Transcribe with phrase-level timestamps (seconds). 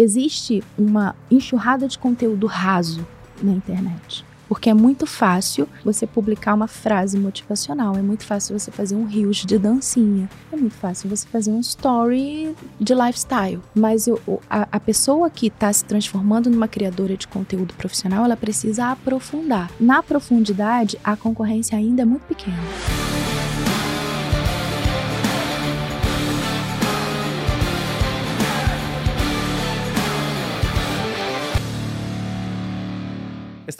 [0.00, 3.06] existe uma enxurrada de conteúdo raso
[3.42, 4.24] na internet.
[4.48, 9.04] Porque é muito fácil você publicar uma frase motivacional, é muito fácil você fazer um
[9.04, 13.60] reels de dancinha, é muito fácil você fazer um story de lifestyle.
[13.72, 18.36] Mas eu, a, a pessoa que está se transformando numa criadora de conteúdo profissional, ela
[18.36, 19.70] precisa aprofundar.
[19.78, 22.58] Na profundidade, a concorrência ainda é muito pequena.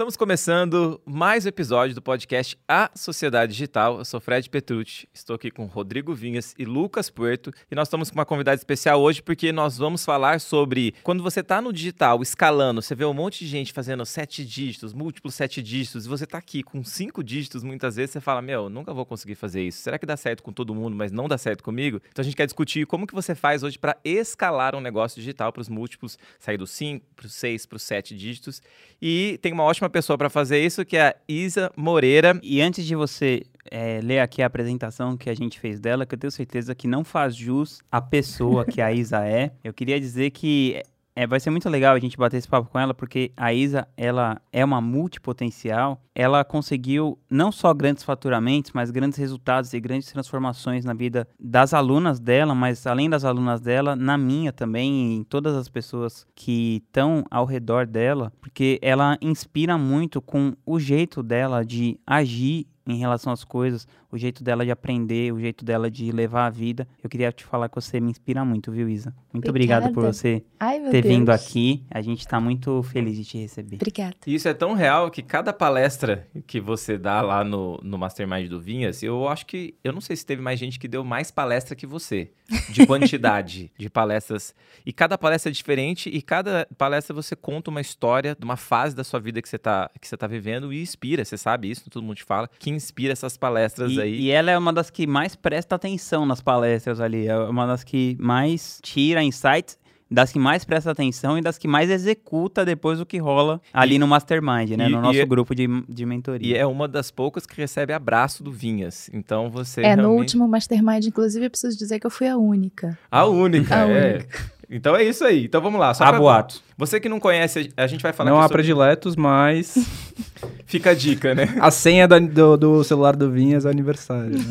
[0.00, 3.98] Estamos começando mais um episódio do podcast A Sociedade Digital.
[3.98, 8.08] Eu sou Fred Petrucci, estou aqui com Rodrigo Vinhas e Lucas Puerto e nós estamos
[8.08, 12.22] com uma convidada especial hoje porque nós vamos falar sobre quando você está no digital
[12.22, 16.24] escalando, você vê um monte de gente fazendo sete dígitos, múltiplos sete dígitos, e você
[16.24, 19.82] está aqui com cinco dígitos, muitas vezes você fala, meu, nunca vou conseguir fazer isso.
[19.82, 22.00] Será que dá certo com todo mundo, mas não dá certo comigo?
[22.10, 25.52] Então a gente quer discutir como que você faz hoje para escalar um negócio digital
[25.52, 28.62] para os múltiplos, sair dos cinco para os seis, para os sete dígitos.
[29.02, 32.38] E tem uma ótima pessoa para fazer isso, que é a Isa Moreira.
[32.42, 36.14] E antes de você é, ler aqui a apresentação que a gente fez dela, que
[36.14, 39.98] eu tenho certeza que não faz jus à pessoa que a Isa é, eu queria
[40.00, 40.82] dizer que
[41.14, 43.86] é, vai ser muito legal a gente bater esse papo com ela, porque a Isa,
[43.96, 46.00] ela é uma multipotencial.
[46.14, 51.74] Ela conseguiu não só grandes faturamentos, mas grandes resultados e grandes transformações na vida das
[51.74, 56.82] alunas dela, mas além das alunas dela, na minha também, em todas as pessoas que
[56.86, 62.96] estão ao redor dela, porque ela inspira muito com o jeito dela de agir em
[62.96, 66.88] relação às coisas, o jeito dela de aprender, o jeito dela de levar a vida.
[67.02, 69.14] Eu queria te falar que você me inspira muito, viu, Isa?
[69.32, 69.86] Muito Obrigada.
[69.86, 71.14] obrigado por você Ai, ter Deus.
[71.14, 71.84] vindo aqui.
[71.90, 73.76] A gente está muito feliz de te receber.
[73.76, 74.16] Obrigada.
[74.26, 78.60] Isso é tão real que cada palestra que você dá lá no, no Mastermind do
[78.60, 79.74] Vinhas, eu acho que.
[79.84, 82.30] Eu não sei se teve mais gente que deu mais palestra que você,
[82.70, 84.54] de quantidade de palestras.
[84.84, 88.96] E cada palestra é diferente e cada palestra você conta uma história de uma fase
[88.96, 91.24] da sua vida que você está que você tá vivendo e inspira.
[91.24, 92.48] Você sabe isso, todo mundo te fala.
[92.58, 94.20] Que inspira essas palestras e, aí.
[94.20, 97.26] E ela é uma das que mais presta atenção nas palestras ali.
[97.26, 99.78] É uma das que mais tira insights
[100.10, 103.94] das que mais presta atenção e das que mais executa depois o que rola ali
[103.94, 104.88] e, no Mastermind, né?
[104.88, 106.48] E, no nosso e, é grupo de, de mentoria.
[106.48, 109.08] E é uma das poucas que recebe abraço do Vinhas.
[109.12, 109.82] Então você.
[109.82, 110.02] É, realmente...
[110.02, 112.98] no último Mastermind, inclusive, eu preciso dizer que eu fui a única.
[113.08, 114.14] A única, a é.
[114.14, 114.60] Única.
[114.68, 115.44] Então é isso aí.
[115.44, 115.94] Então vamos lá.
[115.94, 116.18] Só Há pra...
[116.18, 116.62] boatos.
[116.80, 118.54] Você que não conhece, a gente vai falar Não há sobre...
[118.54, 119.74] prediletos, mas.
[120.64, 121.54] Fica a dica, né?
[121.60, 124.38] A senha do, do, do celular do Vinhas é aniversário.
[124.38, 124.44] Né?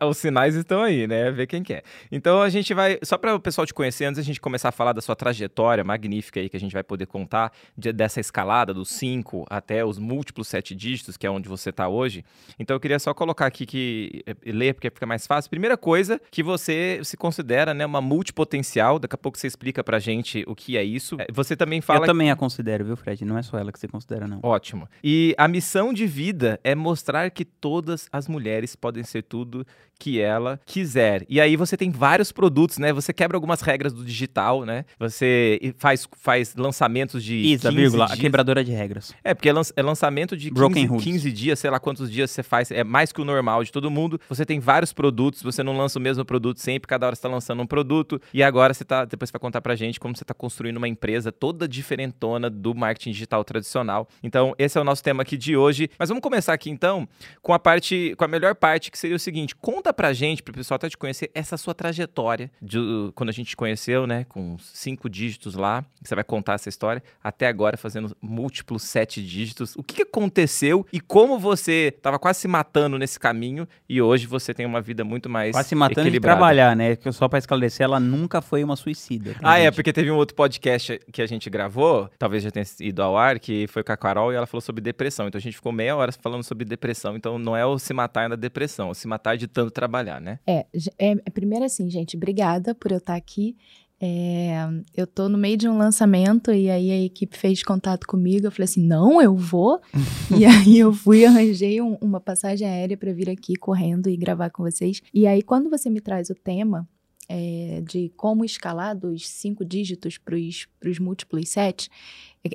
[0.08, 1.30] Os sinais estão aí, né?
[1.30, 1.82] Ver quem quer.
[2.10, 2.98] Então a gente vai.
[3.02, 5.84] Só para o pessoal te conhecer, antes da gente começar a falar da sua trajetória
[5.84, 9.98] magnífica aí, que a gente vai poder contar, de, dessa escalada dos 5 até os
[9.98, 12.24] múltiplos sete dígitos, que é onde você está hoje.
[12.58, 14.22] Então eu queria só colocar aqui que.
[14.26, 15.50] Eh, ler, porque fica mais fácil.
[15.50, 18.98] Primeira coisa, que você se considera né, uma multipotencial.
[18.98, 21.16] Daqui a pouco você explica pra gente gente o que é isso.
[21.20, 22.00] É, você também fala.
[22.00, 23.24] Eu também a considero, viu, Fred?
[23.24, 24.40] Não é só ela que você considera, não.
[24.42, 24.88] Ótimo.
[25.02, 29.66] E a missão de vida é mostrar que todas as mulheres podem ser tudo
[30.02, 31.24] que ela quiser.
[31.28, 32.92] E aí você tem vários produtos, né?
[32.92, 34.84] Você quebra algumas regras do digital, né?
[34.98, 37.36] Você faz, faz lançamentos de.
[37.36, 38.18] Isa, vírgula, dias.
[38.18, 39.14] a quebradora de regras.
[39.22, 42.72] É, porque é, é lançamento de 15, 15 dias, sei lá quantos dias você faz.
[42.72, 44.20] É mais que o normal de todo mundo.
[44.28, 47.28] Você tem vários produtos, você não lança o mesmo produto sempre, cada hora você tá
[47.28, 48.20] lançando um produto.
[48.34, 49.04] E agora você tá.
[49.04, 52.74] Depois você vai contar pra gente como você está construindo uma empresa toda diferentona do
[52.74, 54.08] marketing digital tradicional.
[54.20, 55.88] Então, esse é o nosso tema aqui de hoje.
[55.96, 57.08] Mas vamos começar aqui então
[57.40, 60.52] com a parte, com a melhor parte, que seria o seguinte: conta pra gente, pro
[60.52, 62.78] pessoal até te conhecer, essa sua trajetória de
[63.14, 64.24] quando a gente te conheceu, né?
[64.28, 69.74] Com cinco dígitos lá, você vai contar essa história, até agora fazendo múltiplos sete dígitos.
[69.76, 74.26] O que, que aconteceu e como você estava quase se matando nesse caminho e hoje
[74.26, 75.52] você tem uma vida muito mais.
[75.52, 76.96] Quase se matando de trabalhar, né?
[77.12, 79.34] Só para esclarecer, ela nunca foi uma suicida.
[79.42, 79.68] Ah, é, gente.
[79.68, 83.16] é, porque teve um outro podcast que a gente gravou, talvez já tenha ido ao
[83.16, 85.28] ar, que foi com a Carol e ela falou sobre depressão.
[85.28, 87.16] Então a gente ficou meia hora falando sobre depressão.
[87.16, 90.20] Então não é o se matar na depressão, é o se matar de tanto trabalhar,
[90.20, 90.38] né?
[90.46, 90.66] É,
[90.98, 93.56] é, é primeiro assim, gente, obrigada por eu estar aqui.
[94.04, 94.56] É,
[94.96, 98.46] eu tô no meio de um lançamento e aí a equipe fez contato comigo.
[98.46, 99.80] Eu falei assim: não, eu vou.
[100.36, 104.16] e aí eu fui e arranjei um, uma passagem aérea para vir aqui correndo e
[104.16, 105.00] gravar com vocês.
[105.14, 106.88] E aí, quando você me traz o tema,
[107.28, 111.88] é, de como escalar dos cinco dígitos para os múltiplos sete,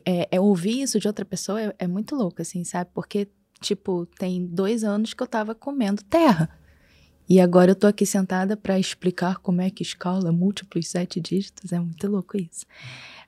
[0.06, 2.90] é, é, ouvir isso de outra pessoa é, é, muito louco, assim, sabe?
[2.94, 3.30] Porque,
[3.62, 6.50] tipo, tem dois anos que eu tava comendo terra.
[7.30, 11.74] E agora eu tô aqui sentada para explicar como é que escala múltiplos sete dígitos.
[11.74, 12.66] É muito louco isso.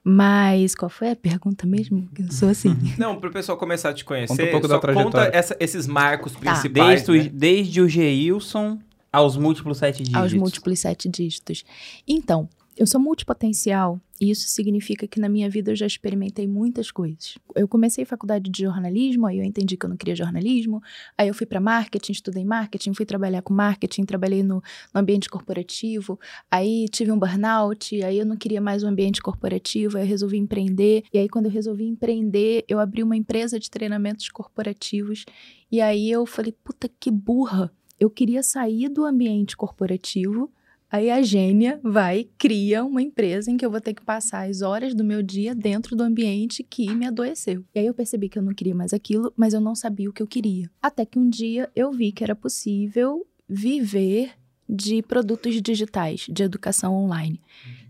[0.04, 2.08] Mas qual foi a pergunta mesmo?
[2.18, 2.76] Eu sou assim.
[2.98, 5.12] Não, para o pessoal começar a te conhecer, conta um pouco da trajetória.
[5.12, 6.40] conta essa, esses marcos tá.
[6.40, 7.04] principais.
[7.04, 7.32] Desde, né?
[7.34, 8.80] desde o Geilson
[9.12, 10.22] aos múltiplos sete dígitos.
[10.22, 11.66] Aos múltiplos sete dígitos.
[12.08, 12.48] Então,
[12.80, 17.38] eu sou multipotencial e isso significa que na minha vida eu já experimentei muitas coisas.
[17.54, 20.82] Eu comecei faculdade de jornalismo, aí eu entendi que eu não queria jornalismo,
[21.18, 25.30] aí eu fui para marketing, estudei marketing, fui trabalhar com marketing, trabalhei no, no, ambiente
[25.30, 26.18] corporativo,
[26.50, 30.08] aí tive um burnout, aí eu não queria mais o um ambiente corporativo, aí eu
[30.08, 35.26] resolvi empreender, e aí quando eu resolvi empreender, eu abri uma empresa de treinamentos corporativos,
[35.70, 40.50] e aí eu falei, puta que burra, eu queria sair do ambiente corporativo
[40.92, 44.64] Aí a gênia vai, cria uma empresa em que eu vou ter que passar as
[44.64, 47.64] horas do meu dia dentro do ambiente que me adoeceu.
[47.76, 50.14] E aí eu percebi que eu não queria mais aquilo, mas eu não sabia o
[50.14, 50.70] que eu queria.
[50.82, 54.32] Até que um dia eu vi que era possível viver
[54.68, 57.40] de produtos digitais, de educação online.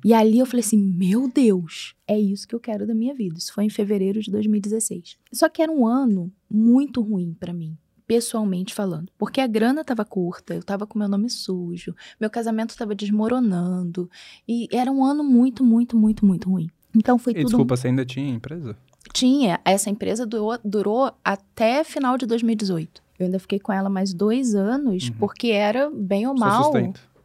[0.04, 3.38] E ali eu falei assim: meu Deus, é isso que eu quero da minha vida.
[3.38, 5.18] Isso foi em fevereiro de 2016.
[5.32, 7.78] Só que era um ano muito ruim para mim
[8.10, 9.12] pessoalmente falando.
[9.20, 14.10] Porque a grana estava curta, eu estava com meu nome sujo, meu casamento estava desmoronando.
[14.48, 16.68] E era um ano muito, muito, muito, muito ruim.
[16.96, 17.50] Então foi e, tudo.
[17.50, 18.76] Desculpa, você ainda tinha empresa?
[19.14, 19.60] Tinha.
[19.64, 23.04] Essa empresa durou, durou até final de 2018.
[23.20, 25.16] Eu ainda fiquei com ela mais dois anos, uhum.
[25.20, 26.74] porque era, bem ou mal,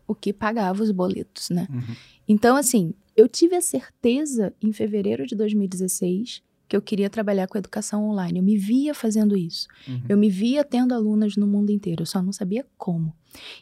[0.06, 1.66] o que pagava os boletos, né?
[1.70, 1.96] Uhum.
[2.28, 6.42] Então, assim, eu tive a certeza em fevereiro de 2016
[6.74, 8.40] que eu queria trabalhar com educação online.
[8.40, 9.68] Eu me via fazendo isso.
[9.86, 10.02] Uhum.
[10.08, 13.14] Eu me via tendo alunas no mundo inteiro, eu só não sabia como.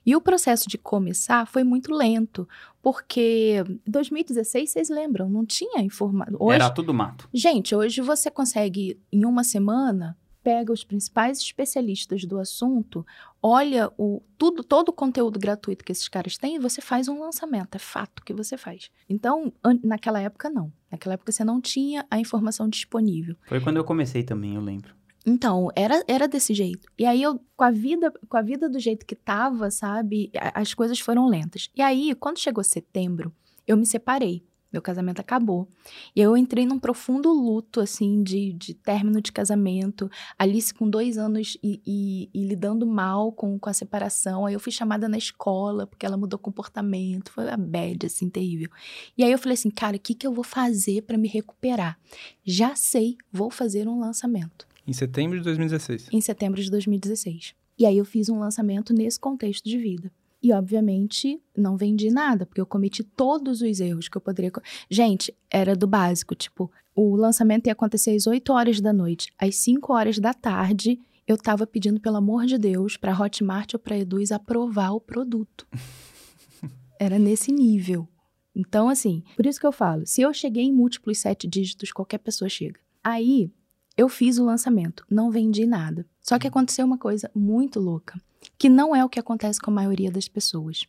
[0.05, 2.49] E o processo de começar foi muito lento,
[2.83, 6.51] porque 2016, vocês lembram, não tinha informação.
[6.51, 7.29] Era tudo mato.
[7.35, 13.07] Gente, hoje você consegue, em uma semana, pega os principais especialistas do assunto,
[13.43, 17.21] olha o tudo, todo o conteúdo gratuito que esses caras têm e você faz um
[17.21, 17.75] lançamento.
[17.75, 18.91] É fato que você faz.
[19.09, 20.73] Então, naquela época, não.
[20.93, 23.35] Naquela época você não tinha a informação disponível.
[23.47, 24.95] Foi quando eu comecei também, eu lembro.
[25.25, 26.89] Então, era, era desse jeito.
[26.99, 30.75] E aí eu, com a vida, com a vida do jeito que tava, sabe, as
[30.75, 31.71] coisas foram lentas.
[31.75, 33.33] E aí, quando chegou setembro,
[33.67, 34.45] eu me separei.
[34.73, 35.69] Meu casamento acabou.
[36.17, 40.11] E eu entrei num profundo luto, assim, de, de término de casamento.
[40.39, 44.47] Alice com dois anos e, e, e, lidando mal com, com a separação.
[44.47, 47.31] Aí eu fui chamada na escola, porque ela mudou comportamento.
[47.33, 48.71] Foi uma bad, assim, terrível.
[49.17, 51.99] E aí eu falei assim, cara, o que, que eu vou fazer para me recuperar?
[52.45, 54.67] Já sei, vou fazer um lançamento.
[54.87, 56.09] Em setembro de 2016?
[56.13, 57.55] Em setembro de 2016.
[57.79, 60.11] E aí eu fiz um lançamento nesse contexto de vida.
[60.43, 64.51] E, obviamente, não vendi nada, porque eu cometi todos os erros que eu poderia.
[64.91, 66.35] Gente, era do básico.
[66.35, 69.33] Tipo, o lançamento ia acontecer às 8 horas da noite.
[69.39, 70.99] Às 5 horas da tarde,
[71.29, 75.65] eu tava pedindo, pelo amor de Deus, pra Hotmart ou pra Eduz aprovar o produto.
[76.99, 78.09] Era nesse nível.
[78.55, 82.19] Então, assim, por isso que eu falo: se eu cheguei em múltiplos sete dígitos, qualquer
[82.19, 82.81] pessoa chega.
[83.03, 83.49] Aí,
[83.97, 86.05] eu fiz o lançamento, não vendi nada.
[86.21, 88.21] Só que aconteceu uma coisa muito louca
[88.59, 90.87] que não é o que acontece com a maioria das pessoas.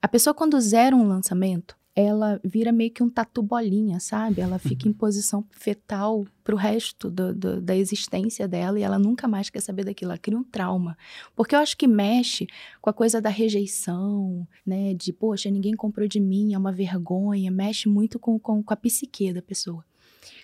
[0.00, 4.40] A pessoa, quando zera um lançamento, ela vira meio que um tatu bolinha, sabe?
[4.40, 9.28] Ela fica em posição fetal pro resto do, do, da existência dela e ela nunca
[9.28, 10.10] mais quer saber daquilo.
[10.10, 10.98] Ela cria um trauma.
[11.36, 12.48] Porque eu acho que mexe
[12.80, 14.92] com a coisa da rejeição, né?
[14.94, 17.48] De, poxa, ninguém comprou de mim, é uma vergonha.
[17.50, 19.84] Mexe muito com, com, com a psique da pessoa.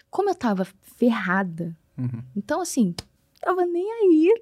[0.09, 0.67] Como eu tava
[0.97, 2.23] ferrada, uhum.
[2.37, 2.95] então assim,
[3.41, 4.35] tava nem aí.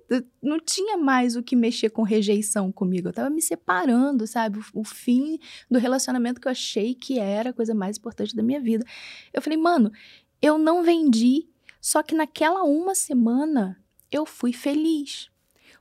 [0.43, 3.09] Não tinha mais o que mexer com rejeição comigo.
[3.09, 4.59] Eu tava me separando, sabe?
[4.59, 5.39] O, o, fim
[5.71, 8.85] do relacionamento que eu achei que era a coisa mais importante da minha vida.
[9.33, 9.93] Eu falei, mano,
[10.43, 11.49] eu não vendi,
[11.81, 13.81] só que naquela uma semana
[14.11, 15.31] eu fui feliz.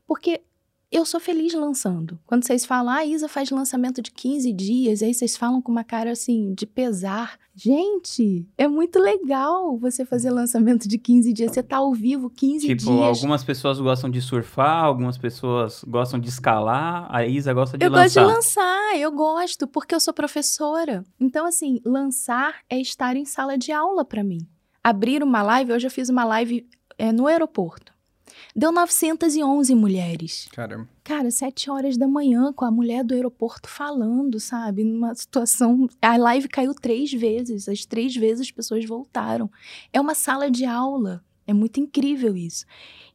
[0.06, 0.42] Porque
[0.90, 2.18] eu sou feliz lançando.
[2.26, 5.72] Quando vocês falam, ah, a Isa faz lançamento de 15 dias, aí vocês falam com
[5.72, 7.38] uma cara assim, de pesar.
[7.54, 11.52] Gente, é muito legal você fazer lançamento de 15 dias.
[11.52, 12.84] Você tá ao vivo 15 tipo, dias.
[12.84, 17.86] Tipo, algumas pessoas gostam de surfar, algumas pessoas gostam de escalar, a Isa gosta de
[17.86, 18.22] eu lançar.
[18.22, 21.04] Eu gosto de lançar, eu gosto, porque eu sou professora.
[21.20, 24.48] Então, assim, lançar é estar em sala de aula para mim.
[24.82, 26.66] Abrir uma live, hoje eu fiz uma live
[26.98, 27.97] é, no aeroporto.
[28.58, 30.50] Deu 911 mulheres.
[30.52, 30.90] Caramba.
[31.04, 34.84] Cara, sete horas da manhã com a mulher do aeroporto falando, sabe?
[34.84, 35.88] Numa situação.
[36.02, 37.70] A live caiu três vezes.
[37.70, 39.48] As três vezes as pessoas voltaram.
[39.94, 41.24] É uma sala de aula.
[41.46, 42.66] É muito incrível isso.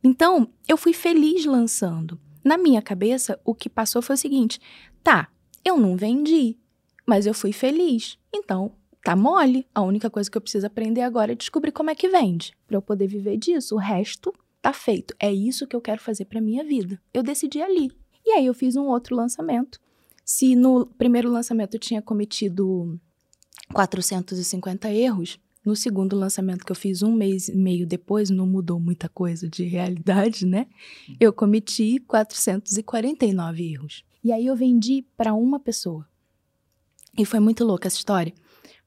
[0.01, 2.21] Então, eu fui feliz lançando.
[2.45, 4.61] Na minha cabeça, o que passou foi o seguinte:
[5.03, 5.27] tá,
[5.65, 6.57] eu não vendi,
[7.05, 8.17] mas eu fui feliz.
[8.33, 9.67] Então, tá mole.
[9.75, 12.77] A única coisa que eu preciso aprender agora é descobrir como é que vende, para
[12.77, 13.75] eu poder viver disso.
[13.75, 15.14] O resto tá feito.
[15.19, 17.02] É isso que eu quero fazer para minha vida.
[17.12, 17.90] Eu decidi ali.
[18.25, 19.81] E aí eu fiz um outro lançamento.
[20.25, 22.99] Se no primeiro lançamento eu tinha cometido
[23.75, 28.78] 450 erros, no segundo lançamento que eu fiz um mês e meio depois, não mudou
[28.78, 30.69] muita coisa de realidade, né?
[31.19, 34.04] Eu cometi 449 erros.
[34.23, 36.07] E aí eu vendi para uma pessoa.
[37.19, 38.33] E foi muito louca essa história,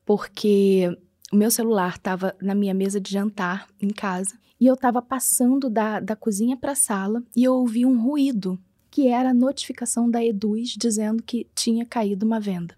[0.05, 0.97] porque
[1.31, 5.69] o meu celular estava na minha mesa de jantar em casa e eu estava passando
[5.69, 8.59] da, da cozinha para a sala e eu ouvi um ruído,
[8.89, 12.75] que era a notificação da Eduz dizendo que tinha caído uma venda.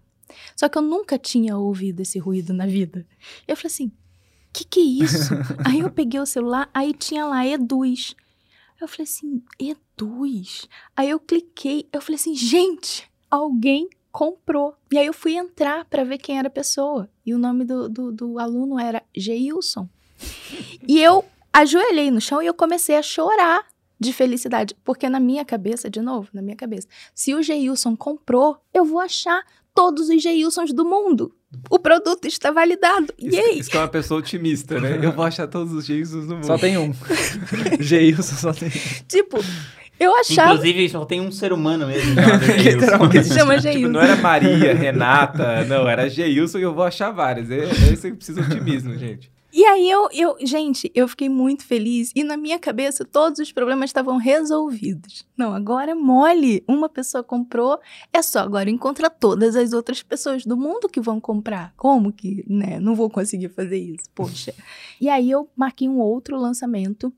[0.56, 3.06] Só que eu nunca tinha ouvido esse ruído na vida.
[3.46, 3.92] Eu falei assim:
[4.52, 5.34] que que é isso?
[5.64, 8.14] aí eu peguei o celular, aí tinha lá Eduz.
[8.80, 10.68] Eu falei assim: Eduz?
[10.96, 14.74] Aí eu cliquei, eu falei assim: gente, alguém comprou.
[14.90, 17.08] E aí eu fui entrar para ver quem era a pessoa.
[17.24, 19.88] E o nome do, do, do aluno era Geilson.
[20.86, 23.64] E eu ajoelhei no chão e eu comecei a chorar
[23.98, 24.76] de felicidade.
[24.84, 29.00] Porque na minha cabeça, de novo, na minha cabeça, se o Geilson comprou, eu vou
[29.00, 29.42] achar
[29.74, 31.32] todos os Geilsons do mundo.
[31.70, 33.12] O produto está validado.
[33.18, 33.58] Isso, Yay!
[33.58, 35.00] isso que é uma pessoa otimista, né?
[35.02, 36.46] Eu vou achar todos os Geilsons do mundo.
[36.46, 36.92] Só tem um.
[37.80, 39.04] Geilson só tem um.
[39.08, 39.38] Tipo,
[39.98, 40.54] eu achava.
[40.54, 42.14] Inclusive, só tem um ser humano mesmo.
[43.10, 43.78] que se chama Geilson.
[43.78, 47.50] Tipo, não era Maria, Renata, não, era Geilson e eu vou achar várias.
[47.50, 49.30] É, é isso que precisa de otimismo, gente.
[49.52, 53.50] E aí eu, eu, gente, eu fiquei muito feliz e na minha cabeça todos os
[53.50, 55.26] problemas estavam resolvidos.
[55.36, 56.62] Não, agora é mole.
[56.68, 57.80] Uma pessoa comprou,
[58.12, 61.72] é só agora encontrar todas as outras pessoas do mundo que vão comprar.
[61.76, 62.78] Como que, né?
[62.78, 64.54] Não vou conseguir fazer isso, poxa.
[65.00, 67.12] e aí eu marquei um outro lançamento.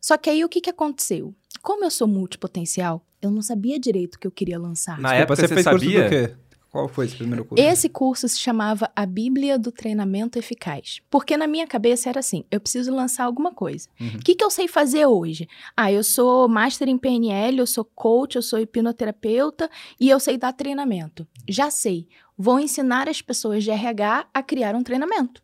[0.00, 1.34] Só que aí o que, que aconteceu?
[1.62, 5.00] Como eu sou multipotencial, eu não sabia direito o que eu queria lançar.
[5.00, 6.38] Na época você, fez sabia?
[6.74, 7.62] Qual foi esse primeiro curso?
[7.64, 11.00] Esse curso se chamava A Bíblia do Treinamento Eficaz.
[11.08, 13.88] Porque na minha cabeça era assim: eu preciso lançar alguma coisa.
[14.00, 14.18] O Uhum.
[14.24, 15.46] que, que eu sei fazer hoje?
[15.76, 20.36] Ah, eu sou master em PNL, eu sou coach, eu sou hipnoterapeuta e eu sei
[20.36, 21.24] dar treinamento.
[21.48, 22.08] Já sei.
[22.36, 25.40] Vou ensinar as pessoas de RH a criar um treinamento.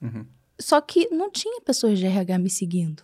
[0.00, 0.24] Uhum.
[0.58, 3.02] Só que não tinha pessoas de RH me seguindo.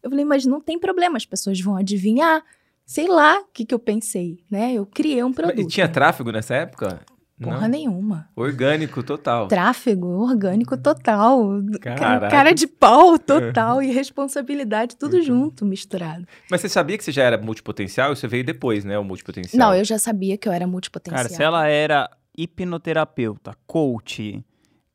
[0.00, 2.44] Eu falei, mas não tem problema, as pessoas vão adivinhar.
[2.88, 4.72] Sei lá o que, que eu pensei, né?
[4.72, 5.60] Eu criei um produto.
[5.60, 7.02] E tinha tráfego nessa época?
[7.38, 7.68] Porra Não?
[7.68, 8.30] nenhuma.
[8.34, 9.46] Orgânico total.
[9.46, 11.60] Tráfego orgânico total.
[11.82, 12.28] Caraca.
[12.28, 16.26] Cara de pau total e responsabilidade, tudo junto, misturado.
[16.50, 18.14] Mas você sabia que você já era multipotencial?
[18.14, 18.98] Isso veio depois, né?
[18.98, 19.68] O multipotencial.
[19.68, 21.24] Não, eu já sabia que eu era multipotencial.
[21.24, 24.42] Cara, se ela era hipnoterapeuta, coach,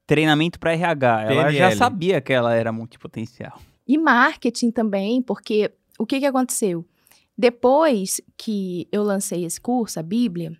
[0.07, 1.75] treinamento para RH, ela já PNL.
[1.75, 3.61] sabia que ela era multipotencial.
[3.87, 6.83] E marketing também, porque o que, que aconteceu?
[7.37, 10.55] Depois que eu lancei esse curso, a Bíblia,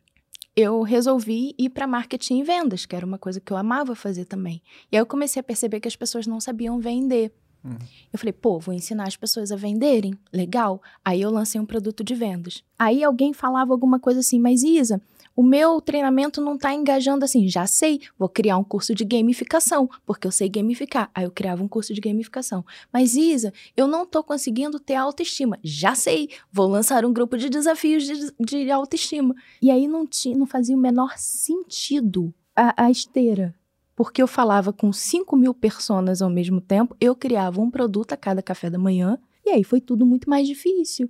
[0.56, 4.26] eu resolvi ir para marketing e vendas, que era uma coisa que eu amava fazer
[4.26, 4.62] também.
[4.92, 7.32] E aí eu comecei a perceber que as pessoas não sabiam vender.
[7.64, 7.78] Uhum.
[8.12, 10.14] Eu falei, pô, vou ensinar as pessoas a venderem.
[10.32, 10.82] Legal.
[11.04, 12.64] Aí eu lancei um produto de vendas.
[12.78, 15.02] Aí alguém falava alguma coisa assim, mas Isa,
[15.36, 17.48] o meu treinamento não tá engajando assim.
[17.48, 21.10] Já sei, vou criar um curso de gamificação, porque eu sei gamificar.
[21.14, 22.66] Aí eu criava um curso de gamificação.
[22.92, 25.58] Mas Isa, eu não tô conseguindo ter autoestima.
[25.64, 29.36] Já sei, vou lançar um grupo de desafios de, de autoestima.
[29.62, 33.56] E aí não, tinha, não fazia o menor sentido a, a esteira.
[33.96, 38.18] Porque eu falava com 5 mil personas ao mesmo tempo, eu criava um produto a
[38.18, 41.10] cada café da manhã, e aí foi tudo muito mais difícil.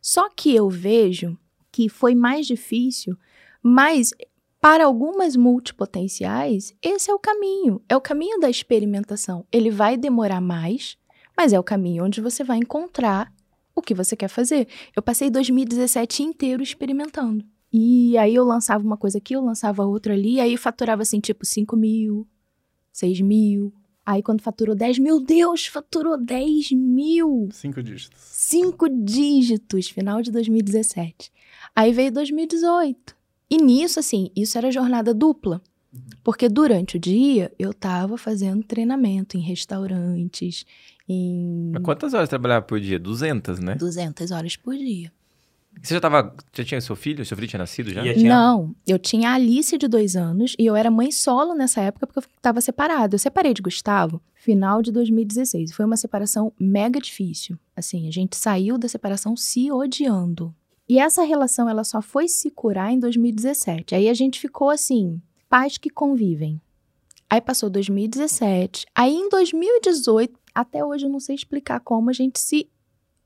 [0.00, 1.38] Só que eu vejo
[1.70, 3.18] que foi mais difícil,
[3.66, 4.12] mas
[4.60, 7.82] para algumas multipotenciais, esse é o caminho.
[7.88, 9.44] É o caminho da experimentação.
[9.50, 10.96] Ele vai demorar mais,
[11.36, 13.32] mas é o caminho onde você vai encontrar
[13.74, 14.68] o que você quer fazer.
[14.94, 17.44] Eu passei 2017 inteiro experimentando.
[17.72, 21.44] E aí eu lançava uma coisa aqui, eu lançava outra ali, aí faturava assim, tipo,
[21.44, 22.24] 5 mil,
[22.92, 23.74] 6 mil.
[24.06, 27.48] Aí quando faturou 10 mil, Deus, faturou 10 mil!
[27.50, 28.20] Cinco dígitos.
[28.22, 31.32] Cinco dígitos, final de 2017.
[31.74, 33.16] Aí veio 2018.
[33.50, 35.60] E nisso, assim, isso era jornada dupla.
[36.22, 40.66] Porque durante o dia eu tava fazendo treinamento em restaurantes,
[41.08, 42.98] em Mas quantas horas trabalhava por dia?
[42.98, 43.76] 200, né?
[43.76, 45.10] 200 horas por dia.
[45.82, 46.34] Você já tava.
[46.54, 47.24] Já tinha seu filho?
[47.24, 48.02] Seu filho tinha nascido já?
[48.02, 51.80] Tinha- Não, eu tinha a Alice de dois anos e eu era mãe solo nessa
[51.82, 53.14] época porque eu estava separada.
[53.14, 55.72] Eu separei de Gustavo final de 2016.
[55.74, 57.58] Foi uma separação mega difícil.
[57.76, 60.54] Assim, a gente saiu da separação se odiando.
[60.88, 63.94] E essa relação ela só foi se curar em 2017.
[63.94, 66.60] Aí a gente ficou assim, pais que convivem.
[67.28, 68.86] Aí passou 2017.
[68.94, 72.68] Aí em 2018, até hoje eu não sei explicar como a gente se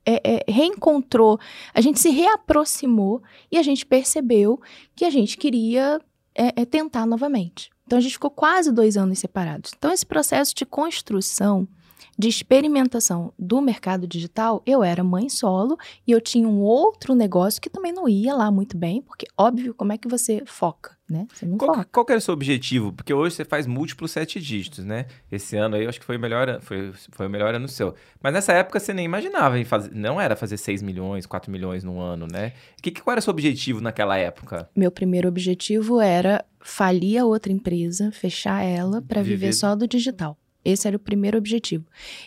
[0.05, 1.39] é, é, reencontrou,
[1.73, 4.59] a gente se reaproximou e a gente percebeu
[4.95, 6.01] que a gente queria
[6.33, 7.69] é, é, tentar novamente.
[7.85, 9.71] Então a gente ficou quase dois anos separados.
[9.77, 11.67] Então esse processo de construção,
[12.17, 17.61] de experimentação do mercado digital, eu era mãe solo e eu tinha um outro negócio
[17.61, 21.27] que também não ia lá muito bem, porque óbvio como é que você foca, né?
[21.33, 21.87] Você não qual, foca.
[21.91, 22.93] qual era o seu objetivo?
[22.93, 25.05] Porque hoje você faz múltiplos sete dígitos, né?
[25.31, 27.93] Esse ano aí eu acho que foi o melhor, foi, foi o melhor ano seu.
[28.21, 31.83] Mas nessa época você nem imaginava em fazer, não era fazer 6 milhões, 4 milhões
[31.83, 32.53] num ano, né?
[32.81, 34.69] Que, qual era o seu objetivo naquela época?
[34.75, 39.87] Meu primeiro objetivo era falir a outra empresa, fechar ela para viver Viver- só do
[39.87, 40.37] digital.
[40.63, 41.85] Esse era o primeiro objetivo.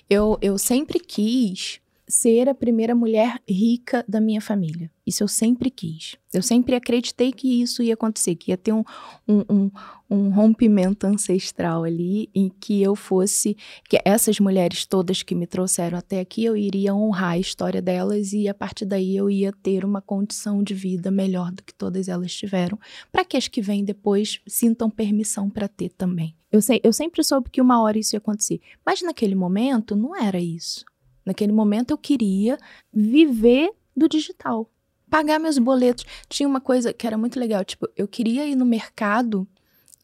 [0.08, 4.90] Eu, eu sempre quis ser a primeira mulher rica da minha família.
[5.06, 6.16] Isso eu sempre quis.
[6.32, 8.82] Eu sempre acreditei que isso ia acontecer, que ia ter um,
[9.28, 9.70] um, um,
[10.10, 13.56] um rompimento ancestral ali em que eu fosse.
[13.88, 18.32] que essas mulheres todas que me trouxeram até aqui, eu iria honrar a história delas
[18.32, 22.08] e a partir daí eu ia ter uma condição de vida melhor do que todas
[22.08, 22.78] elas tiveram,
[23.12, 26.34] para que as que vêm depois sintam permissão para ter também.
[26.50, 30.14] Eu, sei, eu sempre soube que uma hora isso ia acontecer, mas naquele momento não
[30.14, 30.84] era isso.
[31.24, 32.58] Naquele momento eu queria
[32.92, 34.70] viver do digital,
[35.08, 36.04] pagar meus boletos.
[36.28, 39.46] Tinha uma coisa que era muito legal, tipo, eu queria ir no mercado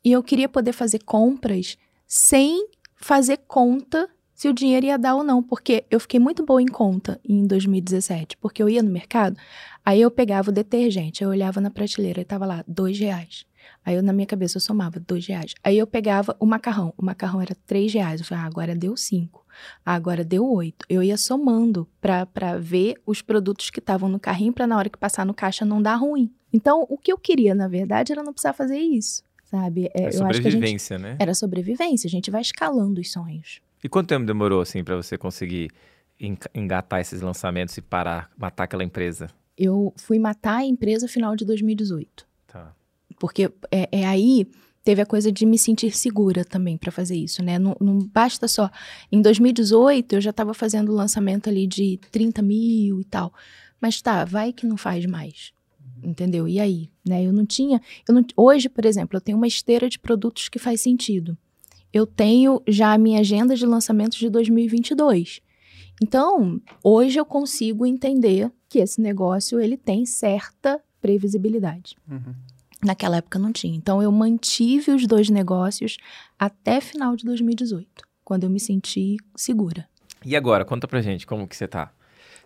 [0.05, 5.23] e eu queria poder fazer compras sem fazer conta se o dinheiro ia dar ou
[5.23, 9.37] não, porque eu fiquei muito boa em conta em 2017, porque eu ia no mercado,
[9.85, 13.45] aí eu pegava o detergente, eu olhava na prateleira e tava lá, dois reais.
[13.85, 15.55] Aí eu, na minha cabeça, eu somava dois reais.
[15.63, 18.21] Aí eu pegava o macarrão, o macarrão era três reais.
[18.21, 19.40] Eu falei, ah, agora deu cinco.
[19.85, 20.85] Ah, agora deu oito.
[20.89, 24.89] Eu ia somando pra, pra ver os produtos que estavam no carrinho, pra na hora
[24.89, 26.31] que passar no caixa não dar ruim.
[26.53, 29.89] Então, o que eu queria, na verdade, era não precisar fazer isso, sabe?
[29.95, 31.17] É, É eu acho que a gente sobrevivência, né?
[31.19, 32.07] era sobrevivência.
[32.09, 33.61] A gente vai escalando os sonhos.
[33.83, 35.71] E quanto tempo demorou, assim, pra você conseguir
[36.19, 39.29] en- engatar esses lançamentos e parar, matar aquela empresa?
[39.57, 42.27] Eu fui matar a empresa final de 2018.
[42.47, 42.75] Tá.
[43.19, 44.47] Porque é, é aí
[44.91, 47.61] teve a coisa de me sentir segura também para fazer isso, né?
[47.61, 48.69] Não, não basta só.
[49.13, 53.33] Em 2018 eu já estava fazendo o lançamento ali de 30 mil e tal.
[53.81, 55.53] Mas tá, vai que não faz mais.
[56.03, 56.49] Entendeu?
[56.49, 56.91] E aí?
[57.07, 57.25] Né?
[57.25, 57.81] Eu não tinha.
[58.09, 61.39] Eu não, hoje, por exemplo, eu tenho uma esteira de produtos que faz sentido.
[61.93, 65.41] Eu tenho já a minha agenda de lançamentos de 2022.
[66.03, 71.97] Então, hoje eu consigo entender que esse negócio ele tem certa previsibilidade.
[72.11, 72.35] Uhum.
[72.85, 73.77] Naquela época não tinha.
[73.77, 75.99] Então eu mantive os dois negócios
[76.39, 77.87] até final de 2018,
[78.25, 79.87] quando eu me senti segura.
[80.25, 81.93] E agora, conta pra gente como que você tá.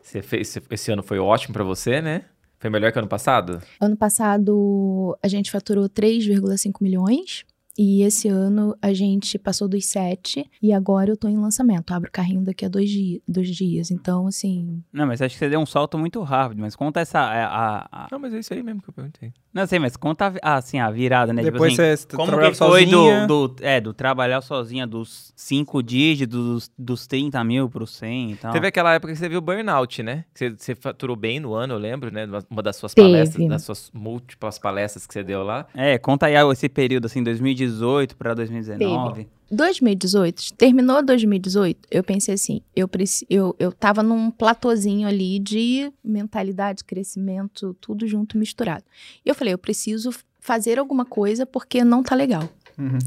[0.02, 2.24] Você fez, esse ano foi ótimo pra você, né?
[2.58, 3.62] Foi melhor que ano passado?
[3.80, 7.44] Ano passado a gente faturou 3,5 milhões
[7.76, 11.92] e esse ano a gente passou dos 7 e agora eu tô em lançamento.
[11.92, 13.90] Abro o carrinho daqui a dois, dia, dois dias.
[13.90, 17.18] Então, assim, Não, mas acho que você deu um salto muito rápido, mas conta essa.
[17.20, 19.32] A, a- a- Não, mas é isso aí mesmo que eu perguntei.
[19.52, 21.42] Não sei, mas conta a- assim, a virada, né?
[21.42, 23.26] Depois tipo assim, você como que foi sozinha.
[23.26, 28.32] do, do, é, do trabalhar sozinha dos 5 dígitos, dos, dos 30 mil pro 100
[28.32, 28.52] e tal?
[28.52, 30.24] Teve aquela época que você viu burnout, né?
[30.34, 32.24] Que Você, você faturou bem no ano, eu lembro, né?
[32.26, 33.06] Uma- Uma das suas Teve.
[33.08, 35.66] palestras, das suas múltiplas palestras que você deu lá.
[35.74, 37.63] É, conta aí esse período, assim, 2018
[38.16, 39.28] pra 2019.
[39.50, 42.88] 2018, terminou 2018, eu pensei assim, eu,
[43.28, 48.84] eu, eu tava num platôzinho ali de mentalidade, crescimento, tudo junto, misturado.
[49.24, 52.48] E eu falei, eu preciso fazer alguma coisa porque não tá legal.
[52.78, 52.98] Uhum.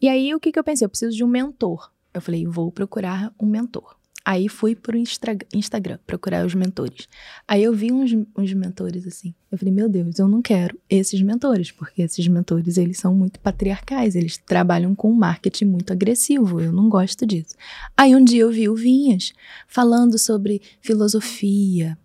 [0.00, 0.84] E aí, o que que eu pensei?
[0.84, 1.90] Eu preciso de um mentor.
[2.12, 3.96] Eu falei, vou procurar um mentor.
[4.24, 7.08] Aí fui pro Instagram procurar os mentores.
[7.46, 9.34] Aí eu vi uns, uns mentores assim.
[9.50, 13.40] Eu falei, meu Deus, eu não quero esses mentores, porque esses mentores, eles são muito
[13.40, 17.54] patriarcais, eles trabalham com um marketing muito agressivo, eu não gosto disso.
[17.96, 19.32] Aí um dia eu vi o Vinhas
[19.66, 21.98] falando sobre filosofia,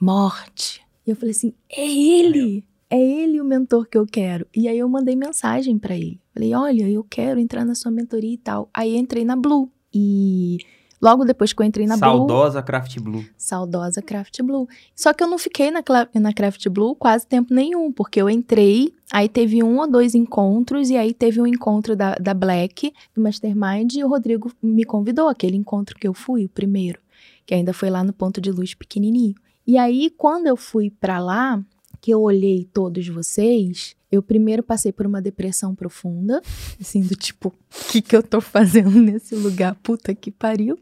[0.00, 0.82] morte.
[1.06, 2.64] E eu falei assim, é ele!
[2.92, 4.44] É ele o mentor que eu quero.
[4.54, 6.20] E aí eu mandei mensagem pra ele.
[6.34, 8.68] Falei, olha, eu quero entrar na sua mentoria e tal.
[8.74, 9.70] Aí entrei na Blue.
[9.94, 10.58] E
[11.00, 13.24] logo depois que eu entrei na Blue, Saudosa Craft Blue.
[13.36, 14.68] saudosa Craft Blue.
[14.94, 15.82] Só que eu não fiquei na,
[16.14, 20.90] na Craft Blue quase tempo nenhum, porque eu entrei, aí teve um ou dois encontros,
[20.90, 25.28] e aí teve um encontro da, da Black, do Mastermind, e o Rodrigo me convidou,
[25.28, 27.00] aquele encontro que eu fui, o primeiro,
[27.46, 29.34] que ainda foi lá no ponto de luz pequenininho.
[29.66, 31.62] E aí, quando eu fui pra lá,
[32.00, 36.40] que eu olhei todos vocês, eu primeiro passei por uma depressão profunda,
[36.80, 39.74] assim, do tipo, o que que eu tô fazendo nesse lugar?
[39.82, 40.78] Puta que pariu.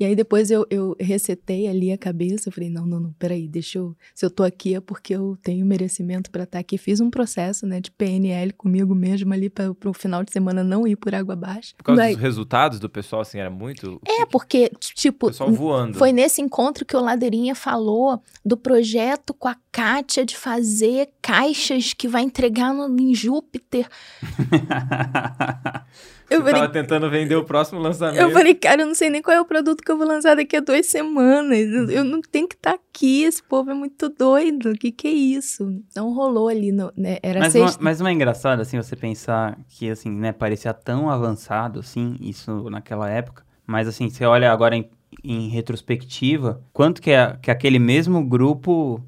[0.00, 3.46] E aí depois eu, eu resetei ali a cabeça, eu falei, não, não, não, peraí,
[3.46, 6.76] deixa eu, se eu tô aqui é porque eu tenho merecimento pra estar aqui.
[6.78, 10.86] Fiz um processo, né, de PNL comigo mesmo ali para pro final de semana não
[10.86, 11.74] ir por água abaixo.
[11.76, 14.00] Por causa Daí- dos resultados do pessoal, assim, era muito.
[14.06, 15.96] é, porque, t- O tipo, pessoal voando.
[15.98, 21.94] foi nesse encontro que o Ladeirinha falou do projeto com a Kátia de fazer caixas
[21.94, 23.88] que vai entregar no, em Júpiter.
[26.28, 28.20] eu Você falei, tava tentando vender o próximo lançamento.
[28.20, 30.36] Eu falei, cara, eu não sei nem qual é o produto que eu vou lançar
[30.36, 31.58] daqui a duas semanas.
[31.88, 34.72] Eu não tenho que estar tá aqui, esse povo é muito doido.
[34.72, 35.82] O que que é isso?
[35.96, 37.16] Não rolou ali, no, né?
[37.22, 37.78] Era mas sexta.
[37.78, 42.14] Uma, mas não é engraçado, assim, você pensar que, assim, né, parecia tão avançado, assim,
[42.20, 43.42] isso naquela época.
[43.66, 44.90] Mas, assim, você olha agora em,
[45.24, 49.02] em retrospectiva, quanto que, é, que aquele mesmo grupo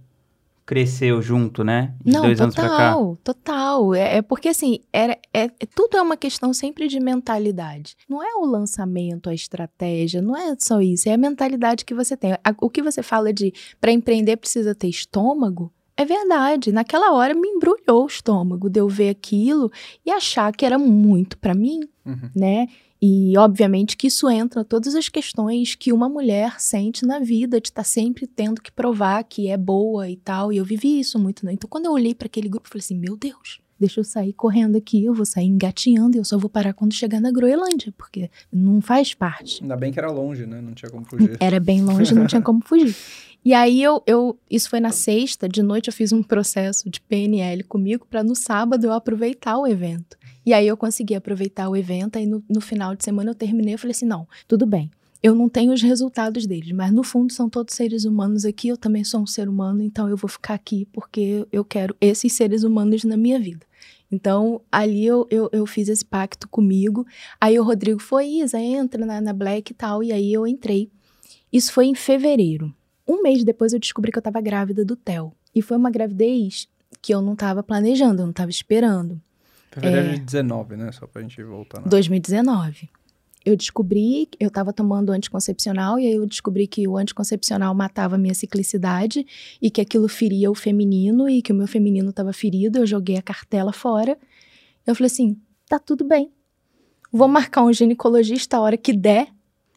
[0.67, 1.95] cresceu junto, né?
[2.03, 2.95] De Não, dois total, anos pra cá.
[3.23, 3.95] total.
[3.95, 7.97] É, é porque assim, era, é, é, tudo é uma questão sempre de mentalidade.
[8.09, 12.17] Não é o lançamento, a estratégia, não é só isso, é a mentalidade que você
[12.17, 12.33] tem.
[12.33, 16.73] A, o que você fala de para empreender precisa ter estômago, é verdade.
[16.73, 19.71] Naquela hora me embrulhou o estômago de eu ver aquilo
[20.05, 22.31] e achar que era muito para mim, uhum.
[22.35, 22.67] né?
[23.07, 27.69] E, obviamente, que isso entra todas as questões que uma mulher sente na vida, de
[27.69, 30.51] estar tá sempre tendo que provar que é boa e tal.
[30.51, 31.53] E eu vivi isso muito, né?
[31.53, 34.33] Então, quando eu olhei para aquele grupo, eu falei assim: meu Deus, deixa eu sair
[34.33, 37.93] correndo aqui, eu vou sair engatinhando e eu só vou parar quando chegar na Groenlândia,
[37.95, 39.63] porque não faz parte.
[39.63, 40.63] Ainda bem que era longe, né?
[40.63, 41.37] Não tinha como fugir.
[41.39, 42.97] Era bem longe, não tinha como fugir.
[43.45, 47.03] E aí eu, eu, isso foi na sexta, de noite eu fiz um processo de
[47.03, 50.17] PNL comigo para no sábado eu aproveitar o evento.
[50.45, 53.75] E aí eu consegui aproveitar o evento, aí no, no final de semana eu terminei,
[53.75, 54.91] eu falei assim, não, tudo bem,
[55.23, 58.77] eu não tenho os resultados deles, mas no fundo são todos seres humanos aqui, eu
[58.77, 62.63] também sou um ser humano, então eu vou ficar aqui porque eu quero esses seres
[62.63, 63.65] humanos na minha vida.
[64.13, 67.05] Então, ali eu, eu, eu fiz esse pacto comigo.
[67.41, 70.05] Aí o Rodrigo foi, Isa, entra na, na Black e tal.
[70.05, 70.89] E aí eu entrei.
[71.53, 72.73] Isso foi em fevereiro.
[73.09, 75.33] Um mês depois eu descobri que eu estava grávida do Theo.
[75.53, 76.69] E foi uma gravidez
[77.03, 79.21] que eu não estava planejando, eu não estava esperando.
[79.75, 80.93] Fevereiro é, de 19, né?
[80.93, 81.81] Só pra gente voltar.
[81.81, 81.87] Na...
[81.89, 82.89] 2019.
[83.45, 88.19] Eu descobri, eu estava tomando anticoncepcional e aí eu descobri que o anticoncepcional matava a
[88.19, 89.27] minha ciclicidade
[89.61, 92.79] e que aquilo feria o feminino e que o meu feminino estava ferido.
[92.79, 94.17] Eu joguei a cartela fora.
[94.87, 95.37] Eu falei assim:
[95.69, 96.31] tá tudo bem.
[97.13, 99.29] Vou marcar um ginecologista a hora que der,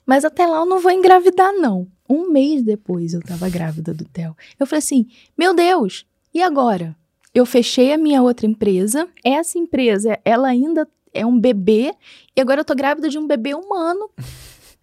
[0.05, 1.87] mas até lá eu não vou engravidar, não.
[2.09, 4.35] Um mês depois eu estava grávida do Theo.
[4.57, 5.07] Eu falei assim:
[5.37, 6.95] meu Deus, e agora?
[7.39, 9.07] Eu fechei a minha outra empresa.
[9.23, 11.93] Essa empresa, ela ainda é um bebê
[12.35, 14.09] e agora eu tô grávida de um bebê humano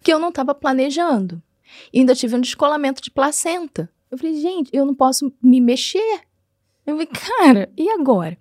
[0.01, 1.41] que eu não estava planejando.
[1.91, 3.89] E ainda tive um descolamento de placenta.
[4.09, 6.21] Eu falei, gente, eu não posso me mexer.
[6.85, 8.37] Eu falei, cara, e agora?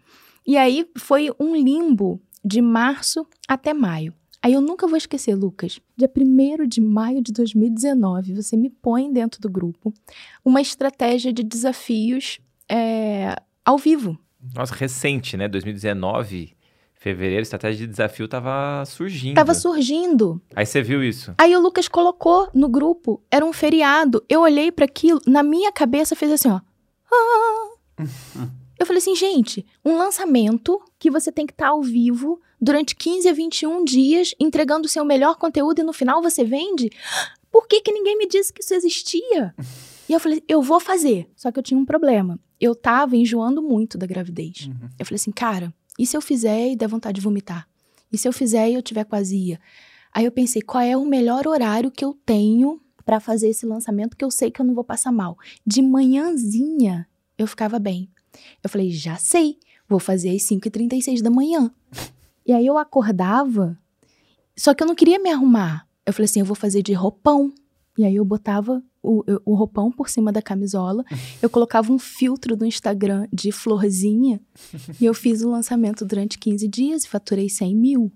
[0.46, 4.14] E aí foi um limbo de março até maio.
[4.40, 5.80] Aí eu nunca vou esquecer, Lucas.
[5.96, 9.92] Dia 1 de maio de 2019, você me põe dentro do grupo
[10.44, 14.18] uma estratégia de desafios é, ao vivo.
[14.54, 15.48] Nossa, recente, né?
[15.48, 16.54] 2019,
[16.94, 19.34] fevereiro, estratégia de desafio tava surgindo.
[19.34, 20.40] Tava surgindo.
[20.54, 21.34] Aí você viu isso?
[21.38, 24.24] Aí o Lucas colocou no grupo, era um feriado.
[24.28, 26.60] Eu olhei para aquilo, na minha cabeça fez assim, ó.
[27.12, 27.98] Ah.
[28.76, 32.96] Eu falei assim, gente, um lançamento que você tem que estar tá ao vivo durante
[32.96, 36.90] 15 a 21 dias, entregando o seu melhor conteúdo e no final você vende?
[37.52, 39.54] Por que, que ninguém me disse que isso existia?
[40.06, 41.30] E eu falei, eu vou fazer.
[41.34, 42.38] Só que eu tinha um problema.
[42.64, 44.68] Eu tava enjoando muito da gravidez.
[44.68, 44.88] Uhum.
[44.98, 47.68] Eu falei assim, cara, e se eu fizer e der vontade de vomitar?
[48.10, 49.58] E se eu fizer e eu tiver quase
[50.10, 54.16] Aí eu pensei, qual é o melhor horário que eu tenho para fazer esse lançamento
[54.16, 55.36] que eu sei que eu não vou passar mal?
[55.66, 58.08] De manhãzinha eu ficava bem.
[58.62, 61.70] Eu falei, já sei, vou fazer às 5h36 da manhã.
[62.46, 63.78] E aí eu acordava,
[64.56, 65.86] só que eu não queria me arrumar.
[66.06, 67.52] Eu falei assim, eu vou fazer de roupão.
[67.98, 71.04] E aí eu botava o, o roupão por cima da camisola,
[71.42, 74.40] eu colocava um filtro do Instagram de florzinha
[75.00, 78.12] e eu fiz o lançamento durante 15 dias e faturei 100 mil.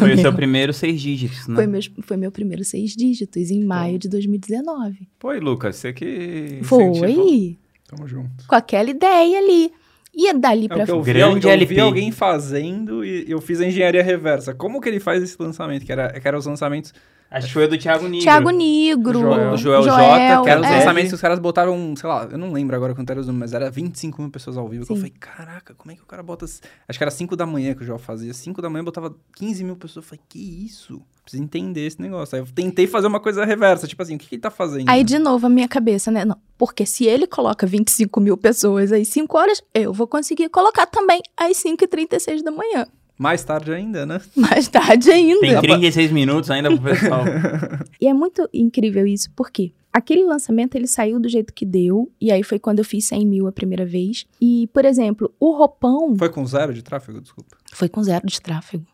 [0.00, 1.54] Foi o seu primeiro seis dígitos, né?
[1.54, 5.08] Foi, meu, foi meu primeiro seis dígitos, em maio de 2019.
[5.20, 6.58] Foi, Lucas, você que.
[6.64, 7.56] Foi.
[7.86, 8.46] Tamo junto.
[8.48, 9.70] Com aquela ideia ali.
[10.14, 11.04] E dali é pra frente.
[11.04, 14.54] Grande eu, eu vi alguém fazendo e eu fiz a engenharia reversa.
[14.54, 15.86] Como que ele faz esse lançamento?
[15.86, 16.92] Que, era, que eram os lançamentos
[17.32, 18.24] Acho que foi do Thiago Nigro.
[18.24, 19.20] Thiago Nigro.
[19.20, 20.70] Joel, Joel, Joel J, que era os é.
[20.70, 23.52] lançamentos que os caras botaram, sei lá, eu não lembro agora quanto era os números,
[23.52, 24.84] mas era 25 mil pessoas ao vivo.
[24.84, 26.44] Que eu falei, caraca, como é que o cara bota.
[26.44, 28.34] Acho que era 5 da manhã que o Joel fazia.
[28.34, 30.04] 5 da manhã botava 15 mil pessoas.
[30.04, 31.00] Eu falei, que isso?
[31.22, 32.34] Preciso entender esse negócio.
[32.36, 34.88] Aí eu tentei fazer uma coisa reversa, tipo assim, o que, que ele tá fazendo?
[34.88, 36.24] Aí, de novo, a minha cabeça, né?
[36.24, 40.86] Não, porque se ele coloca 25 mil pessoas às 5 horas, eu vou conseguir colocar
[40.86, 42.86] também às 5 e 36 da manhã.
[43.16, 44.20] Mais tarde ainda, né?
[44.34, 45.40] Mais tarde ainda.
[45.40, 47.24] Tem 36 minutos ainda pro pessoal.
[48.00, 52.32] e é muito incrível isso, porque aquele lançamento ele saiu do jeito que deu, e
[52.32, 54.26] aí foi quando eu fiz 100 mil a primeira vez.
[54.40, 56.16] E, por exemplo, o roupão.
[56.16, 57.56] Foi com zero de tráfego, desculpa?
[57.72, 58.86] Foi com zero de tráfego.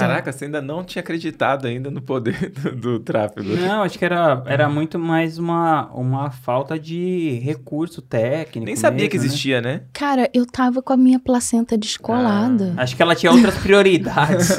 [0.00, 3.56] Caraca, você ainda não tinha acreditado ainda no poder do, do tráfego.
[3.56, 8.66] Não, acho que era, era muito mais uma, uma falta de recurso técnico.
[8.66, 9.72] Nem sabia mesmo, que existia, né?
[9.74, 9.82] né?
[9.92, 12.74] Cara, eu tava com a minha placenta descolada.
[12.76, 14.58] Ah, acho que ela tinha outras prioridades.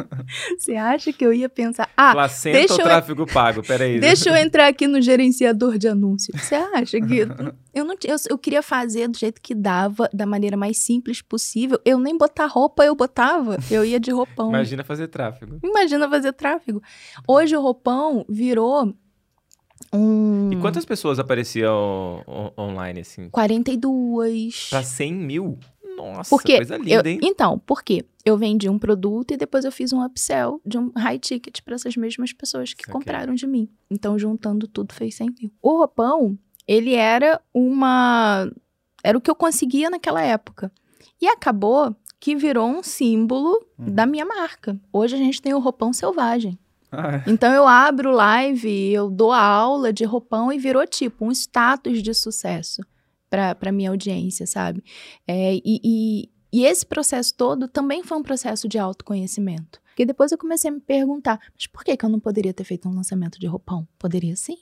[0.58, 2.84] você acha que eu ia pensar, ah, placenta deixa ou eu...
[2.84, 3.62] tráfego pago?
[3.62, 4.00] Peraí.
[4.00, 6.40] Deixa eu entrar aqui no gerenciador de anúncios.
[6.40, 7.26] Você acha que
[7.74, 11.78] eu não eu, eu queria fazer do jeito que dava, da maneira mais simples possível.
[11.84, 13.58] Eu nem botar roupa eu botava.
[13.70, 14.48] Eu ia de roupão.
[14.48, 15.58] Imagina fazer tráfego.
[15.62, 16.82] Imagina fazer tráfego.
[17.26, 18.94] Hoje o roupão virou
[19.92, 20.50] um...
[20.52, 22.22] E quantas pessoas apareciam
[22.58, 23.28] online, assim?
[23.30, 24.68] 42.
[24.70, 25.58] Pra 100 mil?
[25.96, 27.20] Nossa, porque coisa linda, eu, hein?
[27.22, 31.18] Então, porque eu vendi um produto e depois eu fiz um upsell de um high
[31.18, 32.92] ticket para essas mesmas pessoas que okay.
[32.92, 33.68] compraram de mim.
[33.88, 35.52] Então, juntando tudo, fez 100 mil.
[35.62, 38.50] O roupão, ele era uma...
[39.02, 40.72] Era o que eu conseguia naquela época.
[41.20, 43.92] E acabou que virou um símbolo hum.
[43.92, 44.80] da minha marca.
[44.92, 46.58] Hoje a gente tem o roupão selvagem.
[46.90, 47.30] Ah, é.
[47.30, 52.14] Então eu abro live, eu dou aula de roupão e virou tipo um status de
[52.14, 52.82] sucesso
[53.28, 54.82] para minha audiência, sabe?
[55.26, 59.82] É, e, e, e esse processo todo também foi um processo de autoconhecimento.
[59.86, 62.64] Porque depois eu comecei a me perguntar, mas por que, que eu não poderia ter
[62.64, 63.86] feito um lançamento de roupão?
[63.98, 64.58] Poderia sim.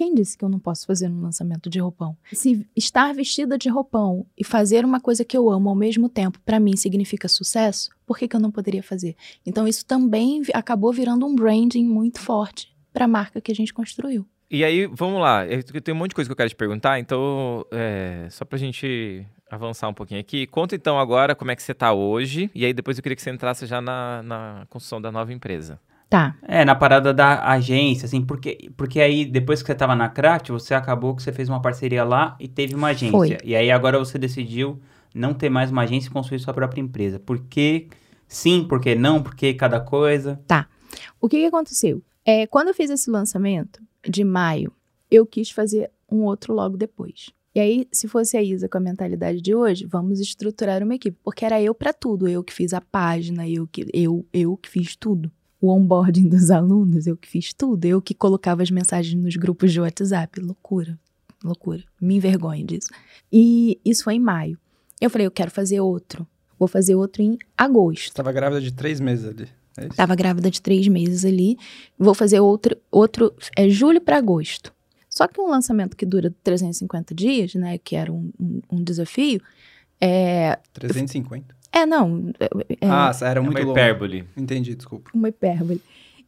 [0.00, 2.16] Quem disse que eu não posso fazer um lançamento de roupão?
[2.32, 6.40] Se estar vestida de roupão e fazer uma coisa que eu amo ao mesmo tempo,
[6.42, 9.14] para mim significa sucesso, por que, que eu não poderia fazer?
[9.44, 13.74] Então, isso também acabou virando um branding muito forte para a marca que a gente
[13.74, 14.24] construiu.
[14.50, 15.46] E aí, vamos lá.
[15.46, 18.56] Eu tenho um monte de coisa que eu quero te perguntar, então, é, só pra
[18.56, 20.46] gente avançar um pouquinho aqui.
[20.46, 23.20] Conta então agora como é que você tá hoje, e aí depois eu queria que
[23.20, 25.78] você entrasse já na, na construção da nova empresa.
[26.10, 26.36] Tá.
[26.42, 30.48] É, na parada da agência, assim, porque, porque aí depois que você tava na Craft,
[30.48, 33.16] você acabou que você fez uma parceria lá e teve uma agência.
[33.16, 33.38] Foi.
[33.44, 34.80] E aí agora você decidiu
[35.14, 37.20] não ter mais uma agência e construir sua própria empresa.
[37.20, 37.86] Por que
[38.26, 40.40] sim, por que não, por que cada coisa?
[40.48, 40.68] Tá.
[41.20, 42.02] O que, que aconteceu?
[42.24, 44.72] É, quando eu fiz esse lançamento de maio,
[45.08, 47.30] eu quis fazer um outro logo depois.
[47.54, 51.16] E aí, se fosse a Isa com a mentalidade de hoje, vamos estruturar uma equipe,
[51.22, 54.68] porque era eu para tudo, eu que fiz a página, eu que eu eu que
[54.68, 59.20] fiz tudo o onboarding dos alunos, eu que fiz tudo, eu que colocava as mensagens
[59.20, 60.40] nos grupos de WhatsApp.
[60.40, 60.98] Loucura,
[61.44, 61.84] loucura.
[62.00, 62.88] Me envergonho disso.
[63.32, 64.58] E isso foi em maio.
[65.00, 66.26] Eu falei, eu quero fazer outro.
[66.58, 68.08] Vou fazer outro em agosto.
[68.08, 69.48] Estava grávida de três meses ali.
[69.76, 71.56] É Estava grávida de três meses ali.
[71.98, 74.72] Vou fazer outro, outro é julho para agosto.
[75.08, 79.40] Só que um lançamento que dura 350 dias, né, que era um, um, um desafio,
[80.00, 80.58] é...
[80.72, 81.59] 350?
[81.72, 82.32] É, não.
[82.40, 84.18] É, ah, era muito é uma hipérbole.
[84.20, 84.30] Longo.
[84.36, 85.10] Entendi, desculpa.
[85.14, 85.80] Uma hipérbole.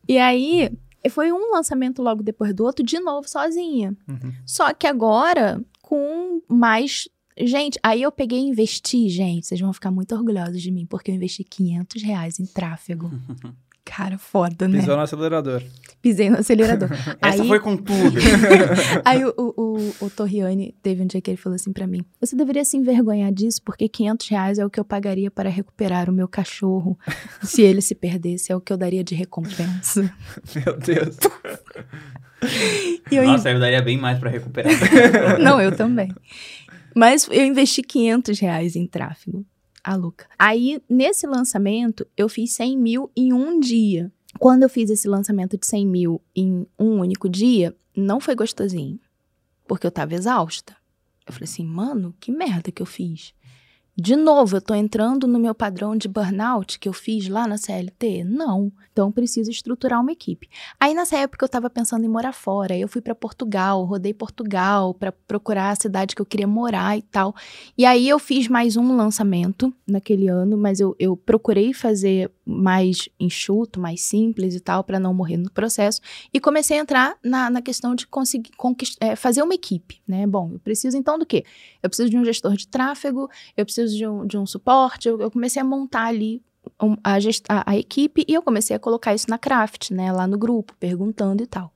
[0.09, 0.71] E aí,
[1.11, 3.97] foi um lançamento logo depois do outro, de novo, sozinha.
[4.09, 4.33] Uhum.
[4.47, 7.09] Só que agora, com mais.
[7.39, 9.47] Gente, aí eu peguei e investi, gente.
[9.47, 13.11] Vocês vão ficar muito orgulhosos de mim, porque eu investi 500 reais em tráfego.
[13.85, 14.79] Cara, foda, né?
[14.79, 15.63] Pisou no acelerador.
[16.01, 16.89] Pisei no acelerador.
[17.21, 17.49] Essa aí...
[17.49, 18.19] foi com tudo.
[19.05, 22.37] aí o, o, o, Torriani teve um dia que ele falou assim para mim: Você
[22.37, 26.13] deveria se envergonhar disso, porque 500 reais é o que eu pagaria para recuperar o
[26.13, 26.97] meu cachorro.
[27.43, 30.03] se ele se perdesse, é o que eu daria de recompensa.
[30.55, 31.17] Meu Deus.
[33.11, 34.73] eu Nossa, eu daria bem mais para recuperar.
[35.41, 36.13] Não, eu também.
[36.95, 39.45] Mas eu investi 500 reais em tráfego
[39.83, 40.27] a Luca.
[40.39, 44.13] Aí, nesse lançamento, eu fiz 100 mil em um dia.
[44.39, 48.99] Quando eu fiz esse lançamento de 100 mil em um único dia, não foi gostosinho.
[49.67, 50.77] Porque eu tava exausta.
[51.27, 53.35] Eu falei assim, mano, que merda que eu fiz.
[53.95, 57.59] De novo, eu tô entrando no meu padrão de burnout que eu fiz lá na
[57.59, 58.25] CLT?
[58.25, 58.73] Não.
[58.91, 60.49] Então, preciso estruturar uma equipe.
[60.81, 62.75] Aí, nessa época, eu tava pensando em morar fora.
[62.77, 67.03] Eu fui para Portugal, rodei Portugal para procurar a cidade que eu queria morar e
[67.03, 67.35] tal.
[67.77, 73.09] E aí, eu fiz mais um lançamento naquele ano, mas eu, eu procurei fazer mais
[73.19, 76.01] enxuto, mais simples e tal, para não morrer no processo.
[76.33, 78.51] E comecei a entrar na, na questão de conseguir
[79.01, 80.27] é, fazer uma equipe, né?
[80.27, 81.45] Bom, eu preciso então do quê?
[81.83, 85.09] Eu preciso de um gestor de tráfego, eu preciso de um, de um suporte.
[85.09, 86.43] Eu, eu comecei a montar ali
[86.79, 87.17] a,
[87.49, 90.13] a, a, equipe e eu comecei a colocar isso na Craft, né?
[90.13, 91.73] Lá no grupo, perguntando e tal.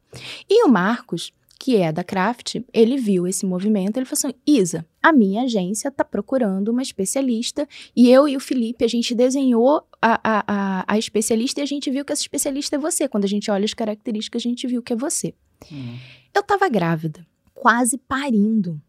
[0.48, 4.87] E o Marcos, que é da Craft, ele viu esse movimento, ele falou assim: Isa,
[5.02, 9.83] a minha agência está procurando uma especialista e eu e o Felipe, a gente desenhou
[10.07, 13.09] a, a, a, a, especialista e a gente viu que essa especialista é você.
[13.09, 15.35] Quando a gente olha as características, a gente viu que é você.
[15.73, 15.99] Hum.
[16.33, 18.81] Eu estava grávida, quase parindo.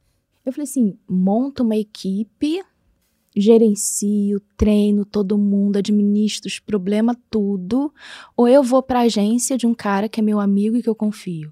[0.45, 2.63] Eu falei assim: monta uma equipe,
[3.35, 7.91] gerencio, treino todo mundo, administro os problemas, tudo,
[8.35, 10.89] ou eu vou para a agência de um cara que é meu amigo e que
[10.89, 11.51] eu confio.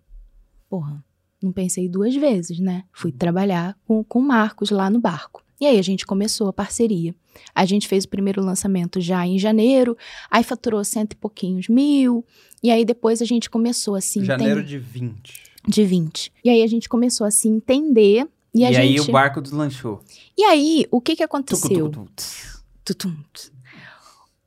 [0.70, 1.04] Porra,
[1.42, 2.84] não pensei duas vezes, né?
[2.92, 3.18] Fui uhum.
[3.18, 5.45] trabalhar com, com o Marcos lá no barco.
[5.60, 7.16] E aí a gente começou a parceria.
[7.54, 9.98] A gente fez o primeiro lançamento já em janeiro,
[10.30, 12.26] aí faturou cento e pouquinhos mil,
[12.62, 14.24] e aí depois a gente começou assim.
[14.24, 15.44] Janeiro de 20.
[15.68, 16.32] De 20.
[16.44, 18.28] E aí a gente começou a se entender.
[18.54, 19.10] E, e aí gente...
[19.10, 20.02] o barco deslanchou.
[20.38, 21.92] E aí, o que que aconteceu?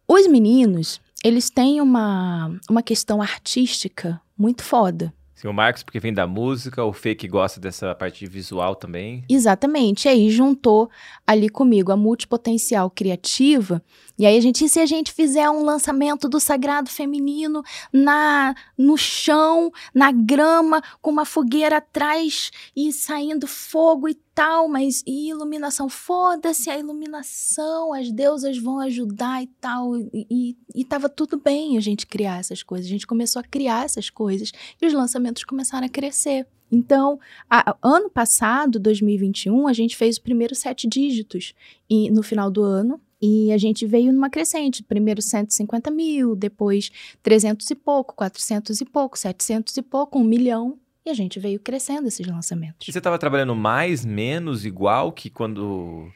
[0.06, 5.12] Os meninos, eles têm uma, uma questão artística muito foda.
[5.38, 9.22] Sim, o Marcos, porque vem da música, o Fê que gosta dessa parte visual também.
[9.28, 10.06] Exatamente.
[10.06, 10.90] E aí juntou
[11.24, 13.80] ali comigo a multipotencial criativa.
[14.18, 18.52] E aí a gente, e se a gente fizer um lançamento do Sagrado Feminino na
[18.76, 25.28] no chão, na grama, com uma fogueira atrás e saindo fogo e tal, mas e
[25.30, 25.88] iluminação?
[25.88, 29.96] Foda-se a iluminação, as deusas vão ajudar e tal.
[29.96, 32.86] E, e, e tava tudo bem a gente criar essas coisas.
[32.86, 34.50] A gente começou a criar essas coisas
[34.82, 36.44] e os lançamentos começaram a crescer.
[36.70, 41.54] Então, a, ano passado, 2021, a gente fez o primeiro sete dígitos
[41.88, 43.00] e, no final do ano.
[43.20, 46.90] E a gente veio numa crescente, primeiro 150 mil, depois
[47.22, 50.78] 300 e pouco, 400 e pouco, 700 e pouco, um milhão.
[51.04, 52.86] E a gente veio crescendo esses lançamentos.
[52.86, 56.12] E você estava trabalhando mais, menos, igual que quando.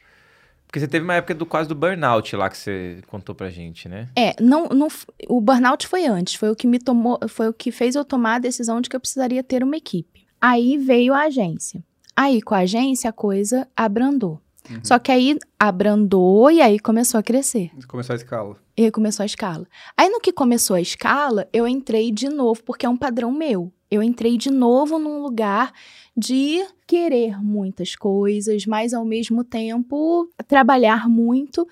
[0.66, 3.88] Porque você teve uma época do quase do burnout lá que você contou pra gente,
[3.88, 4.08] né?
[4.16, 4.88] É, não, não,
[5.28, 8.36] o burnout foi antes, foi o que me tomou, foi o que fez eu tomar
[8.36, 10.26] a decisão de que eu precisaria ter uma equipe.
[10.40, 11.82] Aí veio a agência.
[12.14, 14.41] Aí com a agência a coisa abrandou.
[14.70, 14.80] Uhum.
[14.82, 17.70] Só que aí abrandou e aí começou a crescer.
[17.86, 18.56] Começou a escala.
[18.76, 19.66] E aí começou a escala.
[19.96, 23.72] Aí no que começou a escala, eu entrei de novo, porque é um padrão meu.
[23.90, 25.72] Eu entrei de novo num lugar
[26.16, 31.68] de querer muitas coisas, mas ao mesmo tempo trabalhar muito.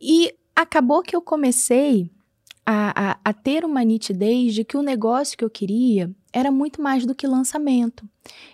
[0.00, 2.10] E acabou que eu comecei
[2.66, 6.82] a, a, a ter uma nitidez de que o negócio que eu queria era muito
[6.82, 8.08] mais do que lançamento.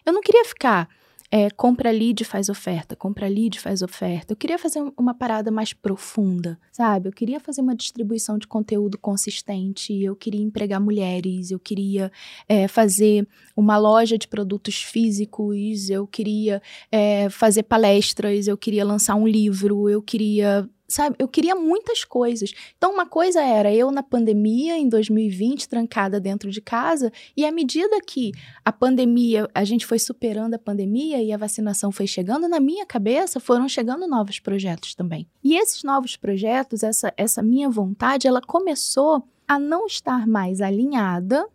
[0.05, 0.88] Eu não queria ficar
[1.37, 4.33] é, compra lead, faz oferta, compra lead, faz oferta.
[4.33, 7.11] Eu queria fazer uma parada mais profunda, sabe?
[7.11, 12.11] Eu queria fazer uma distribuição de conteúdo consistente, eu queria empregar mulheres, eu queria
[12.49, 19.14] é, fazer uma loja de produtos físicos, eu queria é, fazer palestras, eu queria lançar
[19.14, 21.16] um livro, eu queria sabe?
[21.18, 22.53] Eu queria muitas coisas.
[22.77, 27.53] Então, uma coisa era eu na pandemia, em 2020, trancada dentro de casa, e à
[27.53, 28.33] medida que
[28.64, 32.87] a pandemia, a gente foi superando a pandemia e a vacinação foi chegando, na minha
[32.87, 35.27] cabeça foram chegando novos projetos também.
[35.42, 41.46] E esses novos projetos, essa, essa minha vontade, ela começou a não estar mais alinhada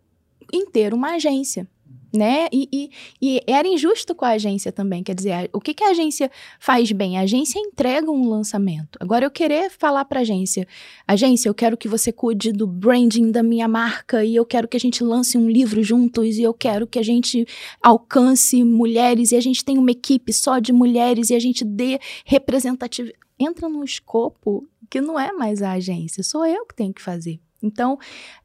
[0.52, 1.68] em ter uma agência
[2.12, 2.48] né?
[2.52, 5.02] E, e, e, era injusto com a agência também.
[5.02, 7.18] Quer dizer, o que, que a agência faz bem?
[7.18, 8.98] A agência entrega um lançamento.
[9.00, 10.66] Agora, eu querer falar para a agência:
[11.06, 14.76] agência, eu quero que você cuide do branding da minha marca e eu quero que
[14.76, 17.46] a gente lance um livro juntos e eu quero que a gente
[17.82, 21.98] alcance mulheres e a gente tenha uma equipe só de mulheres e a gente dê
[22.24, 23.18] representatividade.
[23.38, 27.40] Entra num escopo que não é mais a agência, sou eu que tenho que fazer.
[27.62, 27.98] Então,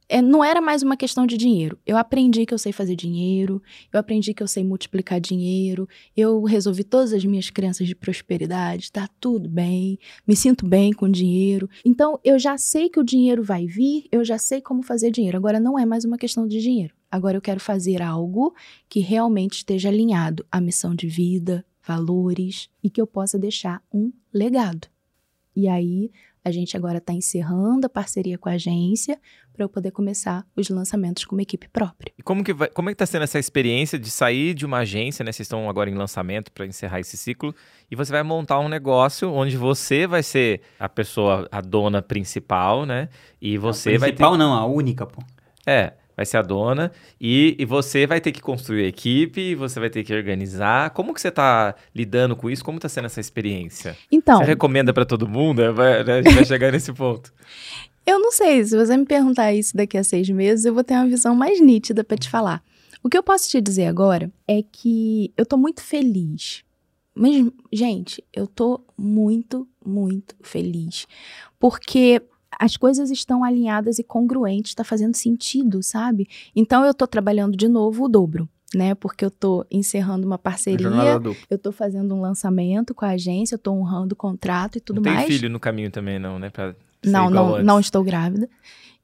[0.09, 1.77] é, não era mais uma questão de dinheiro.
[1.85, 6.43] Eu aprendi que eu sei fazer dinheiro, eu aprendi que eu sei multiplicar dinheiro, eu
[6.43, 11.69] resolvi todas as minhas crenças de prosperidade, tá tudo bem, me sinto bem com dinheiro.
[11.83, 15.37] Então, eu já sei que o dinheiro vai vir, eu já sei como fazer dinheiro.
[15.37, 16.95] Agora, não é mais uma questão de dinheiro.
[17.11, 18.53] Agora, eu quero fazer algo
[18.87, 24.11] que realmente esteja alinhado à missão de vida, valores e que eu possa deixar um
[24.33, 24.87] legado.
[25.55, 26.11] E aí,
[26.47, 29.19] a gente agora está encerrando a parceria com a agência
[29.53, 32.13] para eu poder começar os lançamentos com uma equipe própria.
[32.17, 34.77] E como que vai, como é que está sendo essa experiência de sair de uma
[34.77, 35.31] agência, né?
[35.31, 37.53] Vocês estão agora em lançamento para encerrar esse ciclo
[37.91, 42.85] e você vai montar um negócio onde você vai ser a pessoa, a dona principal,
[42.85, 43.09] né?
[43.41, 44.37] E você a vai principal ter...
[44.37, 45.21] não, a única, pô.
[45.65, 49.79] É, vai ser a dona, e, e você vai ter que construir a equipe, você
[49.79, 50.89] vai ter que organizar.
[50.89, 52.65] Como que você está lidando com isso?
[52.65, 53.95] Como está sendo essa experiência?
[54.11, 54.39] Então...
[54.39, 55.61] Você recomenda para todo mundo?
[55.61, 56.13] É, vai, né?
[56.13, 57.31] A gente vai chegar nesse ponto.
[58.03, 60.93] Eu não sei, se você me perguntar isso daqui a seis meses, eu vou ter
[60.93, 62.63] uma visão mais nítida para te falar.
[63.03, 66.63] O que eu posso te dizer agora é que eu tô muito feliz.
[67.13, 71.05] Mas, gente, eu tô muito, muito feliz.
[71.59, 72.21] Porque
[72.59, 76.27] as coisas estão alinhadas e congruentes, está fazendo sentido, sabe?
[76.55, 78.49] Então eu estou trabalhando de novo o dobro.
[78.75, 83.55] Né, porque eu estou encerrando uma parceria, eu estou fazendo um lançamento com a agência,
[83.55, 85.25] eu estou honrando o contrato e tudo não mais.
[85.25, 86.49] Tem filho no caminho também não, né?
[86.49, 87.65] Pra não, não, antes.
[87.65, 88.49] não estou grávida.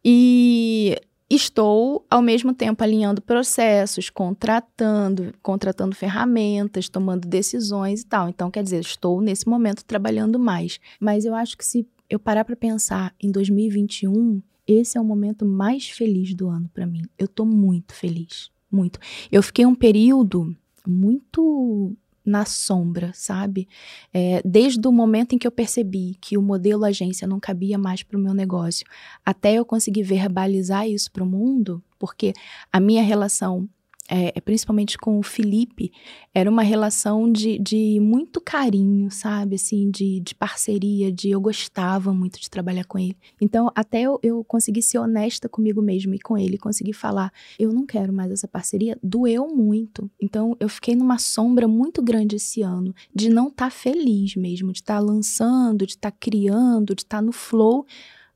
[0.04, 8.30] E estou ao mesmo tempo alinhando processos, contratando, contratando ferramentas, tomando decisões e tal.
[8.30, 10.80] Então, quer dizer, estou nesse momento trabalhando mais.
[11.00, 15.46] Mas eu acho que se eu parar para pensar em 2021, esse é o momento
[15.46, 17.02] mais feliz do ano para mim.
[17.18, 19.00] Eu tô muito feliz, muito.
[19.32, 20.56] Eu fiquei um período
[20.88, 21.96] muito
[22.26, 23.68] na sombra, sabe?
[24.14, 28.04] É, desde o momento em que eu percebi que o modelo agência não cabia mais
[28.04, 28.86] para o meu negócio,
[29.26, 32.32] até eu conseguir verbalizar isso para o mundo, porque
[32.72, 33.68] a minha relação
[34.10, 35.92] é, é, principalmente com o Felipe,
[36.34, 39.56] era uma relação de, de muito carinho, sabe?
[39.56, 43.16] Assim, de, de parceria, de eu gostava muito de trabalhar com ele.
[43.40, 47.72] Então, até eu, eu consegui ser honesta comigo mesmo e com ele, conseguir falar, eu
[47.72, 50.12] não quero mais essa parceria, doeu muito.
[50.22, 54.74] Então, eu fiquei numa sombra muito grande esse ano, de não estar tá feliz mesmo,
[54.74, 57.86] de estar tá lançando, de estar tá criando, de estar tá no flow,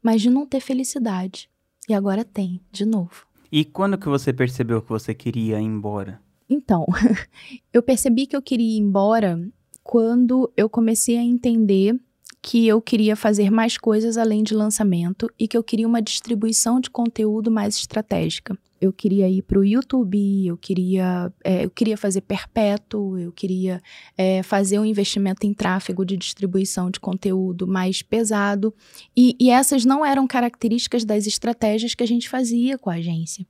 [0.02, 1.50] mas de não ter felicidade.
[1.90, 3.27] E agora tem, de novo.
[3.52, 6.20] E quando que você percebeu que você queria ir embora?
[6.50, 6.86] Então,
[7.74, 9.40] eu percebi que eu queria ir embora
[9.84, 11.96] quando eu comecei a entender
[12.42, 16.80] que eu queria fazer mais coisas além de lançamento e que eu queria uma distribuição
[16.80, 18.58] de conteúdo mais estratégica.
[18.80, 23.82] Eu queria ir para o YouTube, eu queria, é, eu queria fazer perpétuo, eu queria
[24.16, 28.74] é, fazer um investimento em tráfego de distribuição de conteúdo mais pesado.
[29.16, 33.46] E, e essas não eram características das estratégias que a gente fazia com a agência.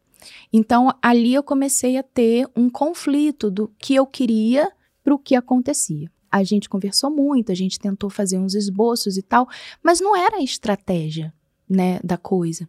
[0.52, 4.72] Então, ali eu comecei a ter um conflito do que eu queria
[5.04, 9.22] para o que acontecia a gente conversou muito, a gente tentou fazer uns esboços e
[9.22, 9.48] tal,
[9.84, 11.34] mas não era a estratégia,
[11.70, 12.68] né, da coisa.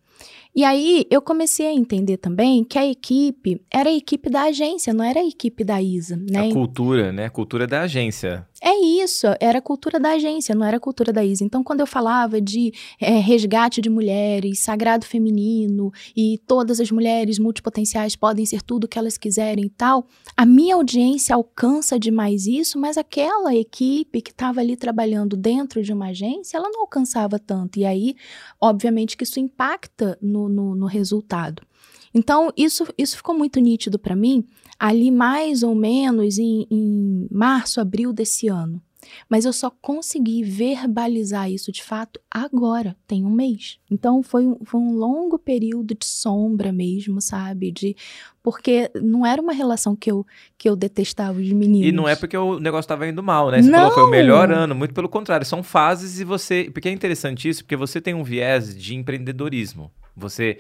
[0.55, 4.93] E aí eu comecei a entender também que a equipe era a equipe da agência,
[4.93, 6.49] não era a equipe da Isa, né?
[6.49, 7.27] A cultura, né?
[7.27, 8.48] A cultura da agência.
[8.61, 11.45] É isso, era a cultura da agência, não era a cultura da Isa.
[11.45, 17.39] Então, quando eu falava de é, resgate de mulheres, sagrado feminino e todas as mulheres
[17.39, 20.07] multipotenciais podem ser tudo o que elas quiserem e tal,
[20.37, 25.93] a minha audiência alcança demais isso, mas aquela equipe que estava ali trabalhando dentro de
[25.93, 27.79] uma agência, ela não alcançava tanto.
[27.79, 28.17] E aí,
[28.61, 31.63] obviamente, que isso impacta no no, no, resultado.
[32.19, 34.45] Então, isso, isso ficou muito nítido para mim
[34.79, 38.81] ali mais ou menos em, em março, abril desse ano.
[39.29, 43.79] Mas eu só consegui verbalizar isso de fato agora, tem um mês.
[43.91, 47.71] Então foi um, foi um longo período de sombra mesmo, sabe?
[47.71, 47.97] De
[48.43, 50.27] porque não era uma relação que eu,
[50.59, 51.89] que eu detestava os meninos.
[51.89, 53.63] E não é porque o negócio estava indo mal, né?
[53.63, 53.79] Você não.
[53.79, 56.69] falou foi o melhor ano, muito pelo contrário, são fases e você.
[56.73, 59.91] Porque é interessante isso, porque você tem um viés de empreendedorismo.
[60.17, 60.59] Você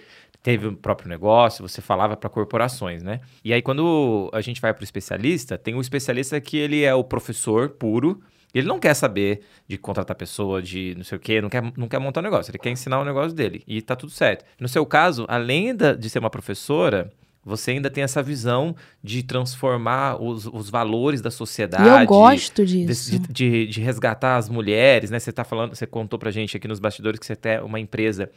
[0.48, 3.20] teve o próprio negócio, você falava para corporações, né?
[3.44, 6.94] E aí quando a gente vai para o especialista, tem o especialista que ele é
[6.94, 8.22] o professor puro,
[8.54, 11.86] ele não quer saber de contratar pessoa, de não sei o quê, não quer, não
[11.86, 14.42] quer montar um negócio, ele quer ensinar o um negócio dele e tá tudo certo.
[14.58, 17.12] No seu caso, além da, de ser uma professora,
[17.44, 18.74] você ainda tem essa visão
[19.04, 21.84] de transformar os, os valores da sociedade.
[21.84, 23.10] E eu gosto disso.
[23.10, 25.18] De, de, de, resgatar as mulheres, né?
[25.18, 28.30] Você tá falando, você contou pra gente aqui nos bastidores que você tem uma empresa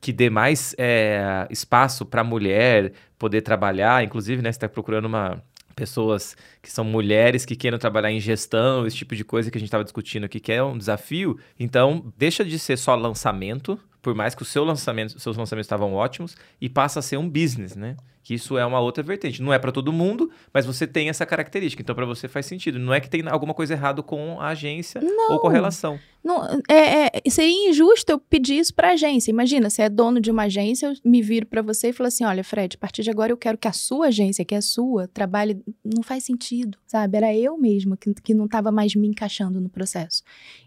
[0.00, 4.04] que dê mais é, espaço para a mulher poder trabalhar.
[4.04, 5.42] Inclusive, né, você está procurando uma,
[5.76, 9.60] pessoas que são mulheres que queiram trabalhar em gestão, esse tipo de coisa que a
[9.60, 11.38] gente estava discutindo aqui, que é um desafio.
[11.60, 15.92] Então, deixa de ser só lançamento, por mais que o seu lançamento, seus lançamentos estavam
[15.92, 17.96] ótimos, e passa a ser um business, né?
[18.26, 19.40] Que isso é uma outra vertente.
[19.40, 21.80] Não é para todo mundo, mas você tem essa característica.
[21.80, 22.76] Então, para você faz sentido.
[22.76, 25.96] Não é que tem alguma coisa errada com a agência não, ou com a relação.
[26.24, 29.30] Não, é, é, seria injusto eu pedir isso para a agência.
[29.30, 32.24] Imagina, você é dono de uma agência, eu me viro para você e falo assim:
[32.24, 35.06] olha, Fred, a partir de agora eu quero que a sua agência, que é sua,
[35.06, 35.62] trabalhe.
[35.84, 37.18] Não faz sentido, sabe?
[37.18, 40.24] Era eu mesma que, que não estava mais me encaixando no processo.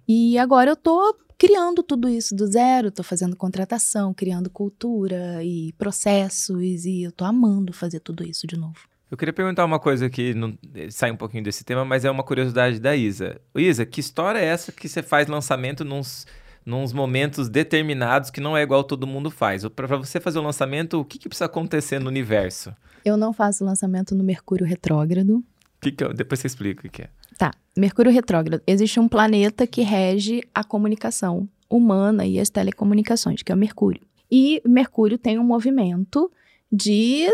[0.07, 5.71] E agora eu tô criando tudo isso do zero, estou fazendo contratação, criando cultura e
[5.77, 8.77] processos e eu estou amando fazer tudo isso de novo.
[9.09, 10.55] Eu queria perguntar uma coisa que não,
[10.91, 13.39] sai um pouquinho desse tema, mas é uma curiosidade da Isa.
[13.55, 16.27] Isa, que história é essa que você faz lançamento nos,
[16.63, 19.65] nos momentos determinados que não é igual todo mundo faz?
[19.69, 22.75] Para você fazer o lançamento, o que, que, precisa acontecer no universo?
[23.03, 25.41] Eu não faço lançamento no Mercúrio retrógrado.
[25.81, 26.13] Que que é?
[26.13, 27.09] Depois você explica o que é.
[27.39, 27.53] Tá.
[27.77, 28.61] Mercúrio retrógrado.
[28.67, 34.01] Existe um planeta que rege a comunicação humana e as telecomunicações, que é o Mercúrio.
[34.29, 36.29] E Mercúrio tem um movimento
[36.69, 37.27] de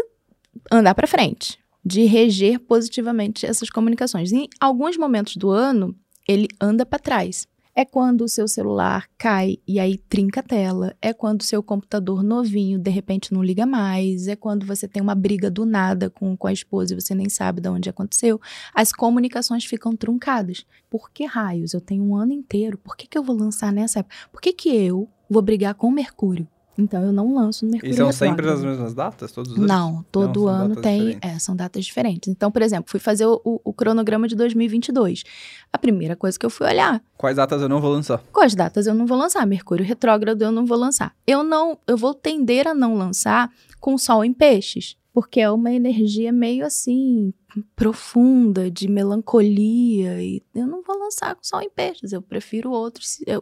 [0.71, 4.31] andar para frente, de reger positivamente essas comunicações.
[4.31, 5.95] Em alguns momentos do ano,
[6.27, 7.47] ele anda para trás.
[7.77, 10.95] É quando o seu celular cai e aí trinca a tela.
[11.01, 14.29] É quando o seu computador novinho de repente não liga mais.
[14.29, 17.27] É quando você tem uma briga do nada com, com a esposa e você nem
[17.27, 18.39] sabe de onde aconteceu.
[18.73, 20.65] As comunicações ficam truncadas.
[20.89, 21.73] Por que raios?
[21.73, 22.77] Eu tenho um ano inteiro.
[22.77, 24.15] Por que, que eu vou lançar nessa época?
[24.31, 26.47] Por que, que eu vou brigar com o Mercúrio?
[26.77, 29.31] Então eu não lanço no Mercúrio E são sempre as mesmas datas?
[29.31, 31.17] Todos os Não, todo não, ano tem.
[31.21, 32.27] É, são datas diferentes.
[32.27, 35.23] Então, por exemplo, fui fazer o, o, o, cronograma de 2022.
[35.71, 37.01] A primeira coisa que eu fui olhar.
[37.17, 38.21] Quais datas eu não vou lançar?
[38.31, 39.45] Quais datas eu não vou lançar?
[39.45, 41.15] Mercúrio retrógrado eu não vou lançar.
[41.25, 41.77] Eu não.
[41.87, 43.49] Eu vou tender a não lançar
[43.79, 44.97] com Sol em Peixes.
[45.13, 47.33] porque é uma energia meio assim
[47.75, 53.19] profunda, de melancolia, e eu não vou lançar com sol em peixes, eu prefiro outros,
[53.25, 53.41] eu,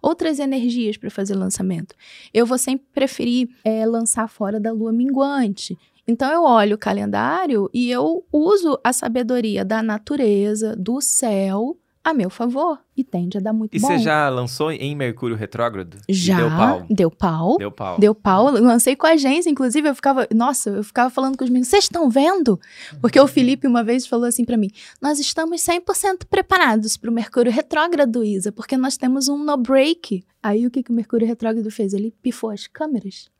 [0.00, 1.94] outras energias para fazer lançamento.
[2.32, 5.76] Eu vou sempre preferir é, lançar fora da lua minguante.
[6.06, 12.12] Então eu olho o calendário e eu uso a sabedoria da natureza, do céu, a
[12.12, 13.86] meu favor e tende a dar muito e bom.
[13.86, 15.98] E você já lançou em Mercúrio retrógrado?
[16.08, 16.36] Já.
[16.36, 16.86] deu pau.
[16.90, 17.58] Deu pau.
[17.58, 18.00] Deu pau.
[18.00, 18.50] Deu pau.
[18.50, 21.84] Lancei com a agência, inclusive eu ficava, nossa, eu ficava falando com os meninos, vocês
[21.84, 22.58] estão vendo?
[23.00, 27.12] Porque o Felipe uma vez falou assim para mim: "Nós estamos 100% preparados para o
[27.12, 30.24] Mercúrio retrógrado, Isa, porque nós temos um no break".
[30.42, 31.94] Aí o que que o Mercúrio retrógrado fez?
[31.94, 33.30] Ele pifou as câmeras.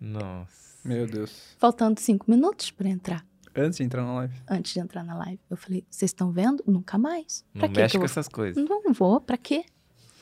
[0.00, 0.68] Nossa.
[0.84, 1.30] Meu Deus.
[1.58, 3.24] Faltando cinco minutos para entrar.
[3.58, 4.34] Antes de entrar na live?
[4.48, 5.40] Antes de entrar na live.
[5.50, 6.62] Eu falei, vocês estão vendo?
[6.66, 7.44] Nunca mais.
[7.52, 8.64] Pra não mexe com essas coisas.
[8.68, 9.64] Não vou, pra quê?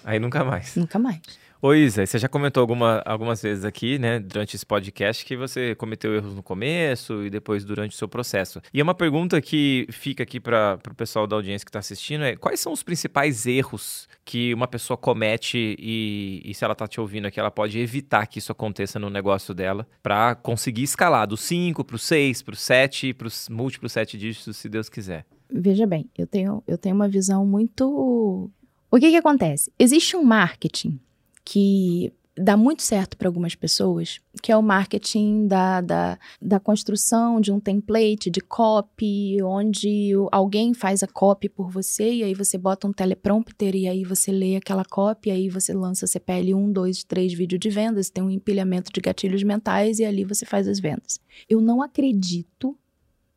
[0.04, 0.76] Aí nunca mais.
[0.76, 1.20] Nunca mais.
[1.60, 5.74] Ô Isa, você já comentou alguma, algumas vezes aqui, né, durante esse podcast, que você
[5.74, 8.60] cometeu erros no começo e depois durante o seu processo.
[8.74, 12.24] E é uma pergunta que fica aqui para o pessoal da audiência que está assistindo
[12.24, 16.86] é quais são os principais erros que uma pessoa comete e, e se ela está
[16.86, 21.26] te ouvindo aqui, ela pode evitar que isso aconteça no negócio dela para conseguir escalar
[21.26, 24.90] do 5 para o 6, para o 7, para os múltiplos 7 dígitos, se Deus
[24.90, 25.24] quiser.
[25.50, 28.50] Veja bem, eu tenho, eu tenho uma visão muito...
[28.90, 29.72] O que que acontece?
[29.78, 31.00] Existe um marketing
[31.46, 37.40] que dá muito certo para algumas pessoas, que é o marketing da, da, da, construção
[37.40, 42.58] de um template de copy, onde alguém faz a copy por você, e aí você
[42.58, 46.72] bota um teleprompter, e aí você lê aquela copy, e aí você lança CPL 1,
[46.72, 50.68] 2, 3 vídeo de vendas, tem um empilhamento de gatilhos mentais, e ali você faz
[50.68, 51.18] as vendas.
[51.48, 52.76] Eu não acredito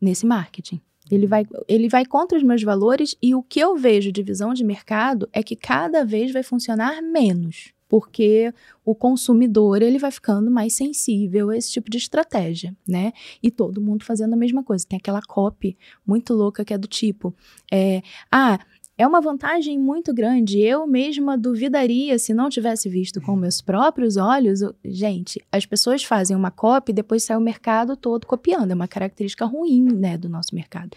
[0.02, 0.82] nesse marketing.
[1.10, 4.54] Ele vai, ele vai contra os meus valores e o que eu vejo de visão
[4.54, 8.54] de mercado é que cada vez vai funcionar menos porque
[8.86, 13.12] o consumidor ele vai ficando mais sensível a esse tipo de estratégia, né?
[13.42, 14.86] E todo mundo fazendo a mesma coisa.
[14.88, 15.76] Tem aquela copy
[16.06, 17.34] muito louca que é do tipo,
[17.72, 18.60] é, ah,
[18.96, 20.60] é uma vantagem muito grande.
[20.60, 24.60] Eu mesma duvidaria se não tivesse visto com meus próprios olhos.
[24.86, 28.72] Gente, as pessoas fazem uma cópia e depois sai o mercado todo copiando.
[28.72, 30.96] É uma característica ruim, né, do nosso mercado.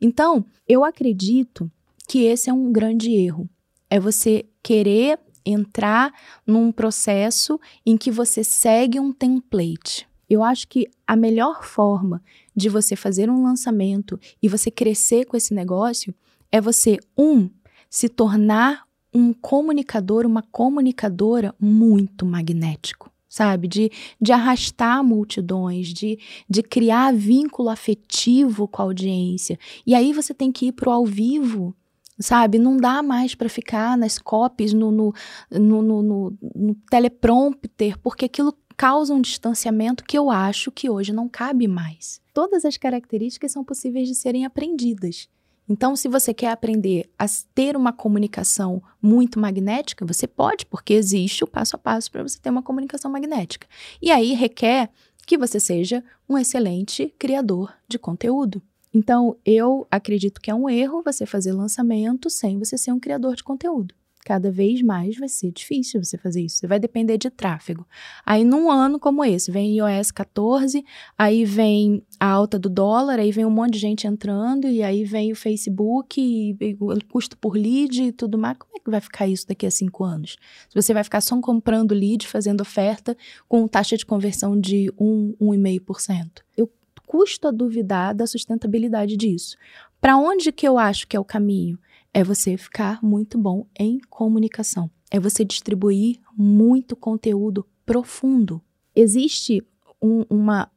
[0.00, 1.70] Então, eu acredito
[2.08, 3.48] que esse é um grande erro.
[3.90, 6.12] É você querer entrar
[6.46, 10.06] num processo em que você segue um template.
[10.28, 12.22] Eu acho que a melhor forma
[12.56, 16.14] de você fazer um lançamento e você crescer com esse negócio
[16.50, 17.50] é você, um,
[17.90, 23.68] se tornar um comunicador, uma comunicadora muito magnético, sabe?
[23.68, 23.90] De,
[24.20, 26.18] de arrastar multidões, de,
[26.48, 29.58] de criar vínculo afetivo com a audiência.
[29.86, 31.74] E aí você tem que ir para o ao vivo
[32.22, 32.58] sabe?
[32.58, 35.14] Não dá mais para ficar nas copies, no, no,
[35.50, 41.28] no, no, no teleprompter, porque aquilo causa um distanciamento que eu acho que hoje não
[41.28, 42.20] cabe mais.
[42.32, 45.28] Todas as características são possíveis de serem aprendidas.
[45.68, 51.44] Então, se você quer aprender a ter uma comunicação muito magnética, você pode, porque existe
[51.44, 53.66] o passo a passo para você ter uma comunicação magnética.
[54.00, 54.90] E aí requer
[55.26, 58.60] que você seja um excelente criador de conteúdo.
[58.94, 63.34] Então, eu acredito que é um erro você fazer lançamento sem você ser um criador
[63.34, 63.94] de conteúdo.
[64.24, 66.58] Cada vez mais vai ser difícil você fazer isso.
[66.58, 67.84] Você vai depender de tráfego.
[68.24, 70.84] Aí, num ano como esse, vem iOS 14,
[71.18, 75.02] aí vem a alta do dólar, aí vem um monte de gente entrando, e aí
[75.02, 78.56] vem o Facebook, e, o custo por lead e tudo mais.
[78.58, 80.36] Como é que vai ficar isso daqui a cinco anos?
[80.68, 83.16] Se você vai ficar só comprando lead, fazendo oferta,
[83.48, 86.42] com taxa de conversão de 1, 1,5%.
[86.56, 86.70] Eu
[87.12, 89.54] custo a duvidar da sustentabilidade disso.
[90.00, 91.78] Para onde que eu acho que é o caminho?
[92.10, 94.90] É você ficar muito bom em comunicação.
[95.10, 98.62] É você distribuir muito conteúdo profundo.
[98.96, 99.62] Existe
[100.00, 100.70] um, uma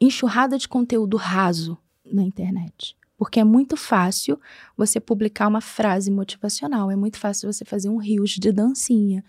[0.00, 1.76] enxurrada de conteúdo raso
[2.10, 2.96] na internet.
[3.18, 4.40] Porque é muito fácil
[4.78, 9.22] você publicar uma frase motivacional, é muito fácil você fazer um rios de dancinha,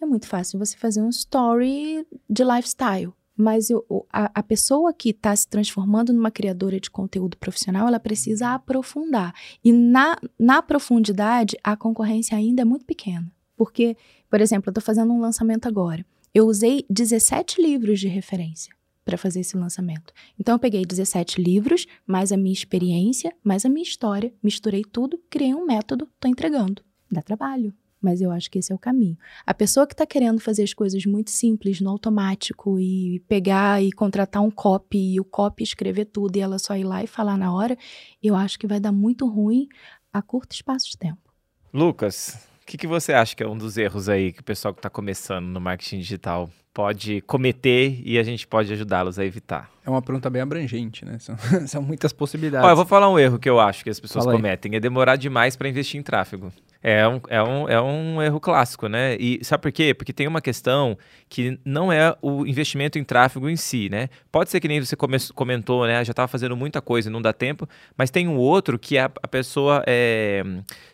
[0.00, 3.12] é muito fácil você fazer um story de lifestyle.
[3.36, 8.00] Mas eu, a, a pessoa que está se transformando numa criadora de conteúdo profissional, ela
[8.00, 9.34] precisa aprofundar.
[9.64, 13.30] E na, na profundidade, a concorrência ainda é muito pequena.
[13.56, 13.96] Porque,
[14.28, 16.04] por exemplo, eu estou fazendo um lançamento agora.
[16.34, 18.74] Eu usei 17 livros de referência
[19.04, 20.12] para fazer esse lançamento.
[20.38, 25.20] Então, eu peguei 17 livros, mais a minha experiência, mais a minha história, misturei tudo,
[25.28, 26.82] criei um método, estou entregando.
[27.10, 29.16] Dá trabalho, mas eu acho que esse é o caminho.
[29.46, 33.92] A pessoa que está querendo fazer as coisas muito simples, no automático, e pegar e
[33.92, 37.38] contratar um copy, e o copy escrever tudo, e ela só ir lá e falar
[37.38, 37.76] na hora,
[38.22, 39.68] eu acho que vai dar muito ruim
[40.12, 41.32] a curto espaço de tempo.
[41.72, 44.74] Lucas, o que, que você acha que é um dos erros aí que o pessoal
[44.74, 49.70] que está começando no marketing digital pode cometer e a gente pode ajudá-los a evitar?
[49.84, 51.18] É uma pergunta bem abrangente, né?
[51.20, 51.36] São,
[51.66, 52.64] são muitas possibilidades.
[52.64, 55.16] Olha, eu vou falar um erro que eu acho que as pessoas cometem: é demorar
[55.16, 56.52] demais para investir em tráfego.
[56.82, 59.16] É um, é, um, é um erro clássico, né?
[59.16, 59.94] E sabe por quê?
[59.94, 64.08] Porque tem uma questão que não é o investimento em tráfego em si, né?
[64.32, 64.96] Pode ser que nem você
[65.32, 66.04] comentou, né?
[66.04, 69.04] Já estava fazendo muita coisa e não dá tempo, mas tem um outro que a,
[69.04, 70.42] a pessoa é,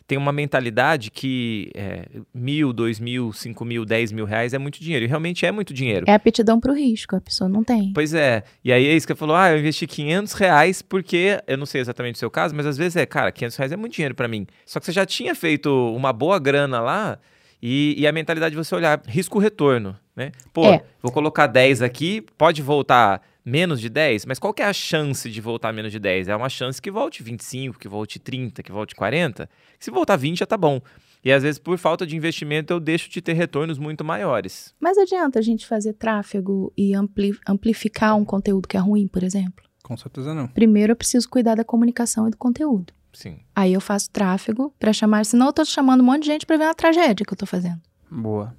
[0.09, 4.81] tem uma mentalidade que é, mil, dois mil, cinco mil, dez mil reais é muito
[4.81, 5.05] dinheiro.
[5.05, 6.07] E realmente é muito dinheiro.
[6.09, 7.93] É aptidão para o risco, a pessoa não tem.
[7.93, 8.43] Pois é.
[8.65, 11.83] E aí é isso que falou, ah, eu investi 500 reais porque, eu não sei
[11.83, 14.27] exatamente o seu caso, mas às vezes é, cara, 500 reais é muito dinheiro para
[14.27, 14.47] mim.
[14.65, 17.19] Só que você já tinha feito uma boa grana lá
[17.63, 20.33] e, e a mentalidade de você olhar risco-retorno, né?
[20.55, 20.83] Pô, é.
[21.03, 25.31] vou colocar 10 aqui, pode voltar menos de 10, mas qual que é a chance
[25.31, 26.29] de voltar menos de 10?
[26.29, 29.49] É uma chance que volte 25, que volte 30, que volte 40.
[29.79, 30.81] Se voltar 20 já tá bom.
[31.25, 34.75] E às vezes, por falta de investimento, eu deixo de ter retornos muito maiores.
[34.79, 39.23] Mas adianta a gente fazer tráfego e ampli amplificar um conteúdo que é ruim, por
[39.23, 39.65] exemplo?
[39.83, 40.47] Com certeza não.
[40.49, 42.93] Primeiro eu preciso cuidar da comunicação e do conteúdo.
[43.13, 43.39] Sim.
[43.57, 46.57] Aí eu faço tráfego para chamar, senão eu tô chamando um monte de gente para
[46.57, 47.81] ver uma tragédia que eu tô fazendo.
[48.11, 48.55] Boa.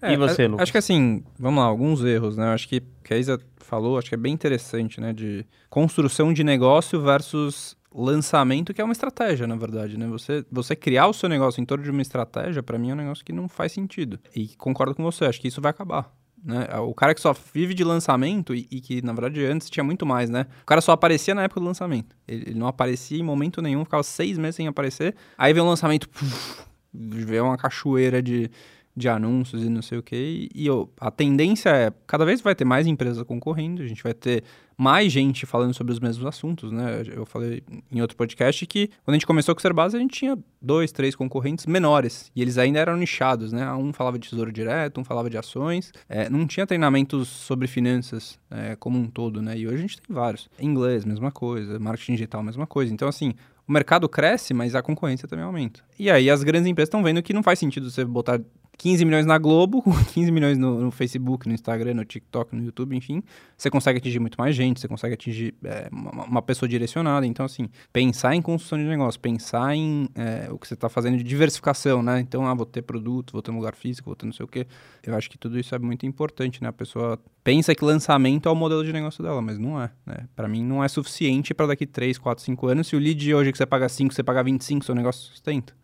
[0.00, 0.62] É, e você, Lucas?
[0.62, 2.52] Acho que assim, vamos lá, alguns erros, né?
[2.52, 5.14] Acho que que a Isa falou, acho que é bem interessante, né?
[5.14, 10.06] De construção de negócio versus lançamento, que é uma estratégia, na verdade, né?
[10.08, 12.96] Você, você criar o seu negócio em torno de uma estratégia, para mim é um
[12.98, 14.20] negócio que não faz sentido.
[14.36, 16.12] E concordo com você, acho que isso vai acabar.
[16.44, 16.68] Né?
[16.80, 20.04] O cara que só vive de lançamento e, e, que, na verdade, antes tinha muito
[20.04, 20.46] mais, né?
[20.62, 22.14] O cara só aparecia na época do lançamento.
[22.28, 25.16] Ele, ele não aparecia em momento nenhum, ficava seis meses sem aparecer.
[25.36, 28.50] Aí vem o lançamento, puf, vê uma cachoeira de,
[28.98, 30.50] de anúncios e não sei o que.
[30.54, 30.68] E, e
[31.00, 34.44] a tendência é, cada vez vai ter mais empresas concorrendo, a gente vai ter
[34.76, 37.02] mais gente falando sobre os mesmos assuntos, né?
[37.12, 40.16] Eu falei em outro podcast que quando a gente começou com o Serbase, a gente
[40.16, 43.72] tinha dois, três concorrentes menores e eles ainda eram nichados, né?
[43.72, 48.38] Um falava de tesouro direto, um falava de ações, é, não tinha treinamentos sobre finanças
[48.50, 49.58] é, como um todo, né?
[49.58, 50.48] E hoje a gente tem vários.
[50.60, 52.92] Inglês, mesma coisa, marketing digital, mesma coisa.
[52.92, 53.34] Então, assim,
[53.68, 55.80] o mercado cresce, mas a concorrência também aumenta.
[55.98, 58.40] E aí as grandes empresas estão vendo que não faz sentido você botar
[58.78, 59.82] 15 milhões na Globo,
[60.14, 63.22] 15 milhões no, no, Facebook, no Instagram, no TikTok, no YouTube, enfim,
[63.56, 67.26] você consegue atingir muito mais gente, você consegue atingir é, uma, uma, pessoa direcionada.
[67.26, 71.16] Então, assim, pensar em construção de negócio, pensar em é, o que você está fazendo
[71.18, 72.20] de diversificação, né?
[72.20, 74.48] Então, ah, vou ter produto, vou ter um lugar físico, vou ter não sei o
[74.48, 74.64] quê.
[75.02, 76.68] Eu acho que tudo isso é muito importante, né?
[76.68, 80.28] A pessoa pensa que lançamento é o modelo de negócio dela, mas não é, né?
[80.36, 82.86] Para mim, não é suficiente para daqui 3, 4, 5 anos.
[82.86, 85.74] Se o lead hoje que você paga 5, você paga 25, seu negócio sustenta.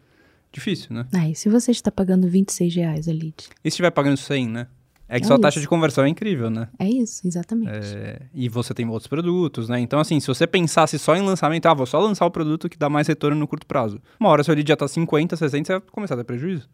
[0.55, 1.05] Difícil, né?
[1.13, 3.35] Ah, e se você está pagando 26 reais a lead?
[3.37, 4.69] E se estiver pagando 100, né?
[5.09, 5.43] É que é sua isso.
[5.43, 6.69] taxa de conversão é incrível, né?
[6.79, 7.73] É isso, exatamente.
[7.73, 9.81] É, e você tem outros produtos, né?
[9.81, 12.79] Então, assim, se você pensasse só em lançamento, ah, vou só lançar o produto que
[12.79, 14.01] dá mais retorno no curto prazo.
[14.19, 16.69] Uma hora seu lead já tá 50, 60, você vai começar a ter prejuízo.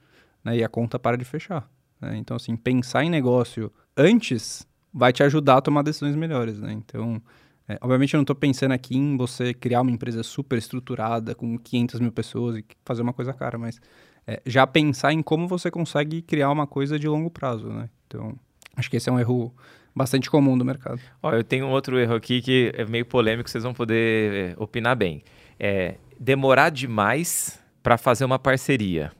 [0.45, 0.59] Né?
[0.59, 1.67] E a conta para de fechar.
[1.99, 2.19] Né?
[2.19, 6.73] Então, assim, pensar em negócio antes vai te ajudar a tomar decisões melhores, né?
[6.73, 7.23] Então,
[7.71, 11.57] é, obviamente eu não estou pensando aqui em você criar uma empresa super estruturada com
[11.57, 13.81] 500 mil pessoas e fazer uma coisa cara, mas
[14.27, 17.89] é, já pensar em como você consegue criar uma coisa de longo prazo, né?
[18.09, 18.35] Então,
[18.77, 19.55] acho que esse é um erro
[19.95, 21.01] bastante comum do mercado.
[21.23, 24.97] Ó, eu tenho outro erro aqui que é meio polêmico, vocês vão poder é, opinar
[24.97, 25.23] bem.
[25.57, 29.13] É demorar demais para fazer uma parceria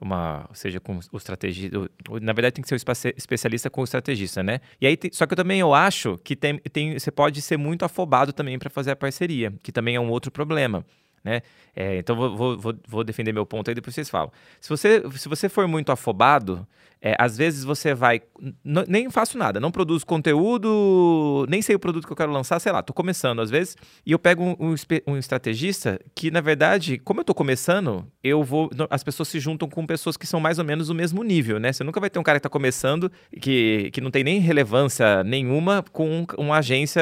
[0.00, 1.78] uma, seja com o estrategista,
[2.22, 4.60] na verdade tem que ser o especialista com o estrategista, né?
[4.80, 7.84] E aí, só que eu também eu acho que tem, tem, você pode ser muito
[7.84, 10.84] afobado também para fazer a parceria, que também é um outro problema.
[11.22, 11.42] Né?
[11.76, 14.32] É, então vou, vou, vou, defender meu ponto aí, depois vocês falam.
[14.58, 16.66] Se você, se você for muito afobado,
[17.02, 18.20] é, às vezes você vai.
[18.64, 22.72] Nem faço nada, não produzo conteúdo, nem sei o produto que eu quero lançar, sei
[22.72, 24.74] lá, tô começando às vezes, e eu pego um, um,
[25.06, 28.70] um estrategista que, na verdade, como eu tô começando, eu vou.
[28.90, 31.72] As pessoas se juntam com pessoas que são mais ou menos do mesmo nível, né?
[31.72, 35.24] Você nunca vai ter um cara que tá começando que, que não tem nem relevância
[35.24, 37.00] nenhuma com uma agência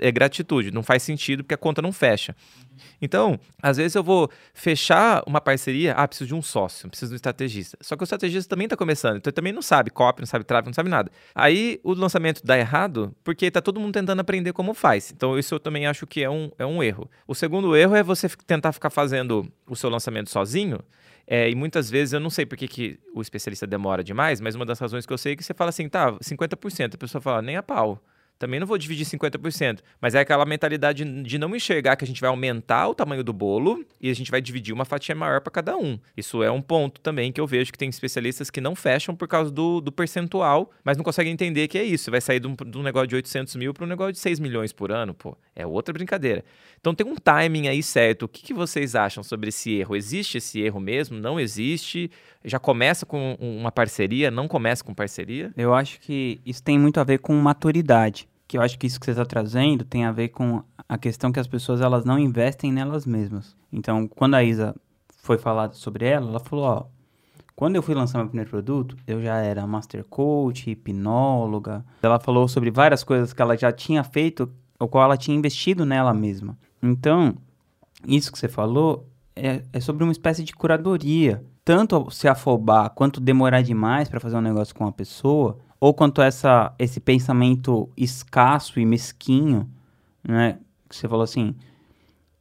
[0.00, 0.70] é gratitude.
[0.70, 2.34] Não faz sentido porque a conta não fecha.
[3.00, 7.14] Então, às vezes eu vou fechar uma parceria, ah, preciso de um sócio, preciso de
[7.14, 7.76] um estrategista.
[7.80, 10.44] Só que o estrategista também está começando, então ele também não sabe copy, não sabe
[10.44, 11.10] trave, não sabe nada.
[11.34, 15.12] Aí o lançamento dá errado porque está todo mundo tentando aprender como faz.
[15.12, 17.10] Então, isso eu também acho que é um, é um erro.
[17.26, 20.80] O segundo erro é você tentar ficar fazendo o seu lançamento sozinho.
[21.26, 24.54] É, e muitas vezes eu não sei por que, que o especialista demora demais, mas
[24.54, 27.22] uma das razões que eu sei é que você fala assim, tá, 50%, a pessoa
[27.22, 28.02] fala, nem a pau
[28.38, 29.80] também não vou dividir 50%.
[30.00, 33.32] Mas é aquela mentalidade de não enxergar que a gente vai aumentar o tamanho do
[33.32, 35.98] bolo e a gente vai dividir uma fatia maior para cada um.
[36.16, 39.28] Isso é um ponto também que eu vejo que tem especialistas que não fecham por
[39.28, 42.10] causa do, do percentual, mas não conseguem entender que é isso.
[42.10, 44.40] Vai sair de um, de um negócio de 800 mil para um negócio de 6
[44.40, 45.36] milhões por ano, pô.
[45.54, 46.44] É outra brincadeira.
[46.80, 48.24] Então tem um timing aí certo.
[48.24, 49.96] O que, que vocês acham sobre esse erro?
[49.96, 51.18] Existe esse erro mesmo?
[51.18, 52.10] Não existe?
[52.44, 55.52] Já começa com uma parceria, não começa com parceria?
[55.56, 58.28] Eu acho que isso tem muito a ver com maturidade.
[58.46, 61.32] Que eu acho que isso que você está trazendo tem a ver com a questão
[61.32, 63.56] que as pessoas elas não investem nelas mesmas.
[63.72, 64.74] Então, quando a Isa
[65.22, 66.86] foi falado sobre ela, ela falou, ó,
[67.56, 71.84] quando eu fui lançar meu primeiro produto, eu já era master coach, hipnóloga.
[72.02, 75.86] Ela falou sobre várias coisas que ela já tinha feito, o qual ela tinha investido
[75.86, 76.58] nela mesma.
[76.82, 77.34] Então,
[78.06, 81.42] isso que você falou é, é sobre uma espécie de curadoria.
[81.64, 86.20] Tanto se afobar quanto demorar demais para fazer um negócio com uma pessoa, ou quanto
[86.20, 89.68] essa, esse pensamento escasso e mesquinho,
[90.22, 90.58] né?
[90.88, 91.54] Que você falou assim,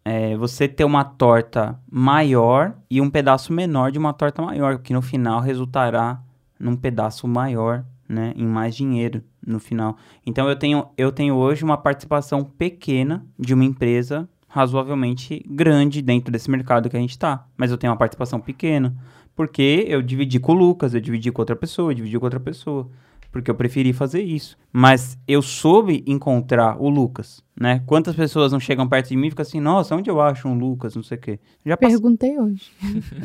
[0.03, 4.93] é, você ter uma torta maior e um pedaço menor de uma torta maior, que
[4.93, 6.21] no final resultará
[6.59, 9.97] num pedaço maior, né, em mais dinheiro no final.
[10.25, 16.31] Então eu tenho, eu tenho hoje uma participação pequena de uma empresa razoavelmente grande dentro
[16.31, 18.95] desse mercado que a gente está, mas eu tenho uma participação pequena,
[19.35, 22.39] porque eu dividi com o Lucas, eu dividi com outra pessoa, eu dividi com outra
[22.39, 22.87] pessoa
[23.33, 24.55] porque eu preferi fazer isso.
[24.71, 27.81] Mas eu soube encontrar o Lucas, né?
[27.87, 30.53] Quantas pessoas não chegam perto de mim e ficam assim, nossa, onde eu acho um
[30.53, 31.39] Lucas, não sei o quê.
[31.65, 31.93] Já pass...
[31.93, 32.71] Perguntei hoje.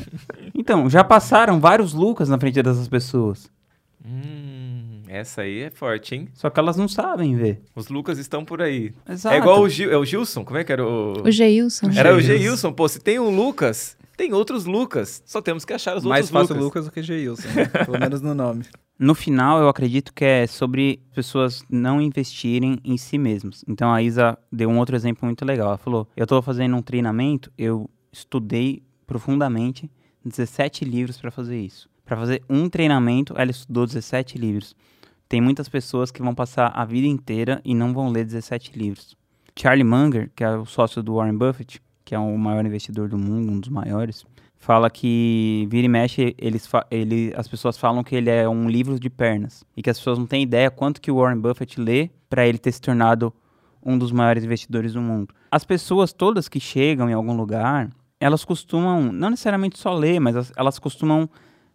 [0.54, 3.50] então, já passaram vários Lucas na frente dessas pessoas.
[4.02, 4.77] Hum,
[5.08, 6.28] essa aí é forte, hein?
[6.34, 7.62] Só que elas não sabem ver.
[7.74, 8.92] Os Lucas estão por aí.
[9.08, 9.34] Exato.
[9.34, 11.22] É igual o, Gil, é o Gilson, como é que era o...
[11.24, 11.90] O Geilson.
[11.96, 15.22] Era o Geilson, pô, se tem um Lucas, tem outros Lucas.
[15.24, 16.32] Só temos que achar os Mais outros Lucas.
[16.32, 17.66] Mais fácil Lucas do que Geilson, né?
[17.86, 18.64] pelo menos no nome.
[18.98, 23.64] No final, eu acredito que é sobre pessoas não investirem em si mesmos.
[23.68, 25.68] Então, a Isa deu um outro exemplo muito legal.
[25.68, 29.88] Ela falou: Eu estou fazendo um treinamento, eu estudei profundamente
[30.24, 31.88] 17 livros para fazer isso.
[32.04, 34.74] Para fazer um treinamento, ela estudou 17 livros.
[35.28, 39.14] Tem muitas pessoas que vão passar a vida inteira e não vão ler 17 livros.
[39.54, 43.18] Charlie Munger, que é o sócio do Warren Buffett, que é o maior investidor do
[43.18, 44.24] mundo, um dos maiores,
[44.56, 48.98] fala que vira e mexe, eles ele, as pessoas falam que ele é um livro
[48.98, 52.10] de pernas e que as pessoas não têm ideia quanto que o Warren Buffett lê
[52.30, 53.32] para ele ter se tornado
[53.84, 55.34] um dos maiores investidores do mundo.
[55.50, 60.52] As pessoas todas que chegam em algum lugar, elas costumam, não necessariamente só ler, mas
[60.56, 61.28] elas costumam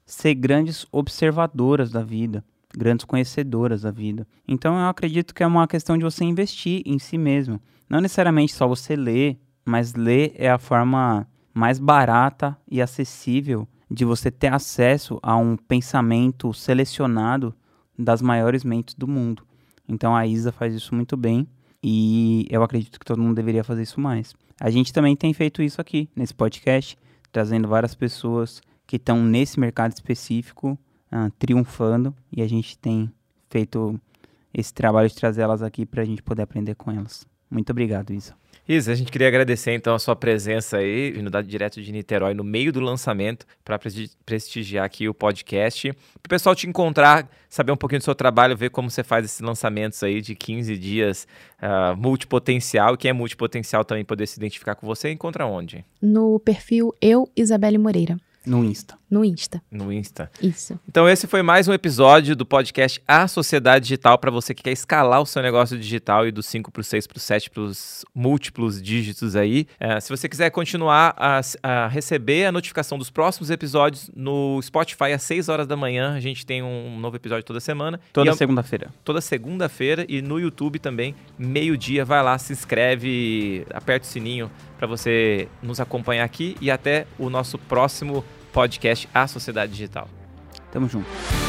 [0.05, 2.43] ser grandes observadoras da vida,
[2.77, 4.27] grandes conhecedoras da vida.
[4.47, 7.61] Então eu acredito que é uma questão de você investir em si mesmo.
[7.89, 14.03] Não necessariamente só você ler, mas ler é a forma mais barata e acessível de
[14.03, 17.53] você ter acesso a um pensamento selecionado
[17.97, 19.43] das maiores mentes do mundo.
[19.87, 21.47] Então a Isa faz isso muito bem
[21.83, 24.33] e eu acredito que todo mundo deveria fazer isso mais.
[24.59, 26.97] A gente também tem feito isso aqui nesse podcast,
[27.31, 30.77] trazendo várias pessoas que estão nesse mercado específico
[31.13, 33.11] uh, triunfando e a gente tem
[33.49, 33.99] feito
[34.53, 37.25] esse trabalho de trazer elas aqui para a gente poder aprender com elas.
[37.49, 38.33] Muito obrigado, Isa.
[38.67, 42.33] Isa, a gente queria agradecer então a sua presença aí, vindo da direto de Niterói,
[42.33, 43.77] no meio do lançamento, para
[44.25, 45.91] prestigiar aqui o podcast.
[45.91, 49.25] Para o pessoal te encontrar, saber um pouquinho do seu trabalho, ver como você faz
[49.25, 51.27] esses lançamentos aí de 15 dias
[51.61, 52.95] uh, multipotencial.
[52.95, 55.83] Quem é multipotencial também poder se identificar com você, encontra onde?
[56.01, 58.17] No perfil Eu, Isabelle Moreira.
[58.45, 58.97] No Insta.
[59.13, 59.61] No Insta.
[59.69, 60.31] No Insta.
[60.41, 60.79] Isso.
[60.89, 64.71] Então esse foi mais um episódio do podcast A Sociedade Digital para você que quer
[64.71, 67.61] escalar o seu negócio digital e dos 5 para os 6 para os 7 para
[67.61, 69.67] os múltiplos dígitos aí.
[69.79, 75.13] É, se você quiser continuar a, a, receber a notificação dos próximos episódios no Spotify
[75.13, 77.99] às 6 horas da manhã, a gente tem um novo episódio toda semana.
[78.11, 78.89] Toda segunda-feira.
[79.03, 82.03] Toda segunda-feira e no YouTube também, meio-dia.
[82.03, 87.29] Vai lá, se inscreve, aperta o sininho para você nos acompanhar aqui e até o
[87.29, 90.07] nosso próximo podcast A Sociedade Digital.
[90.71, 91.42] Tamo junto.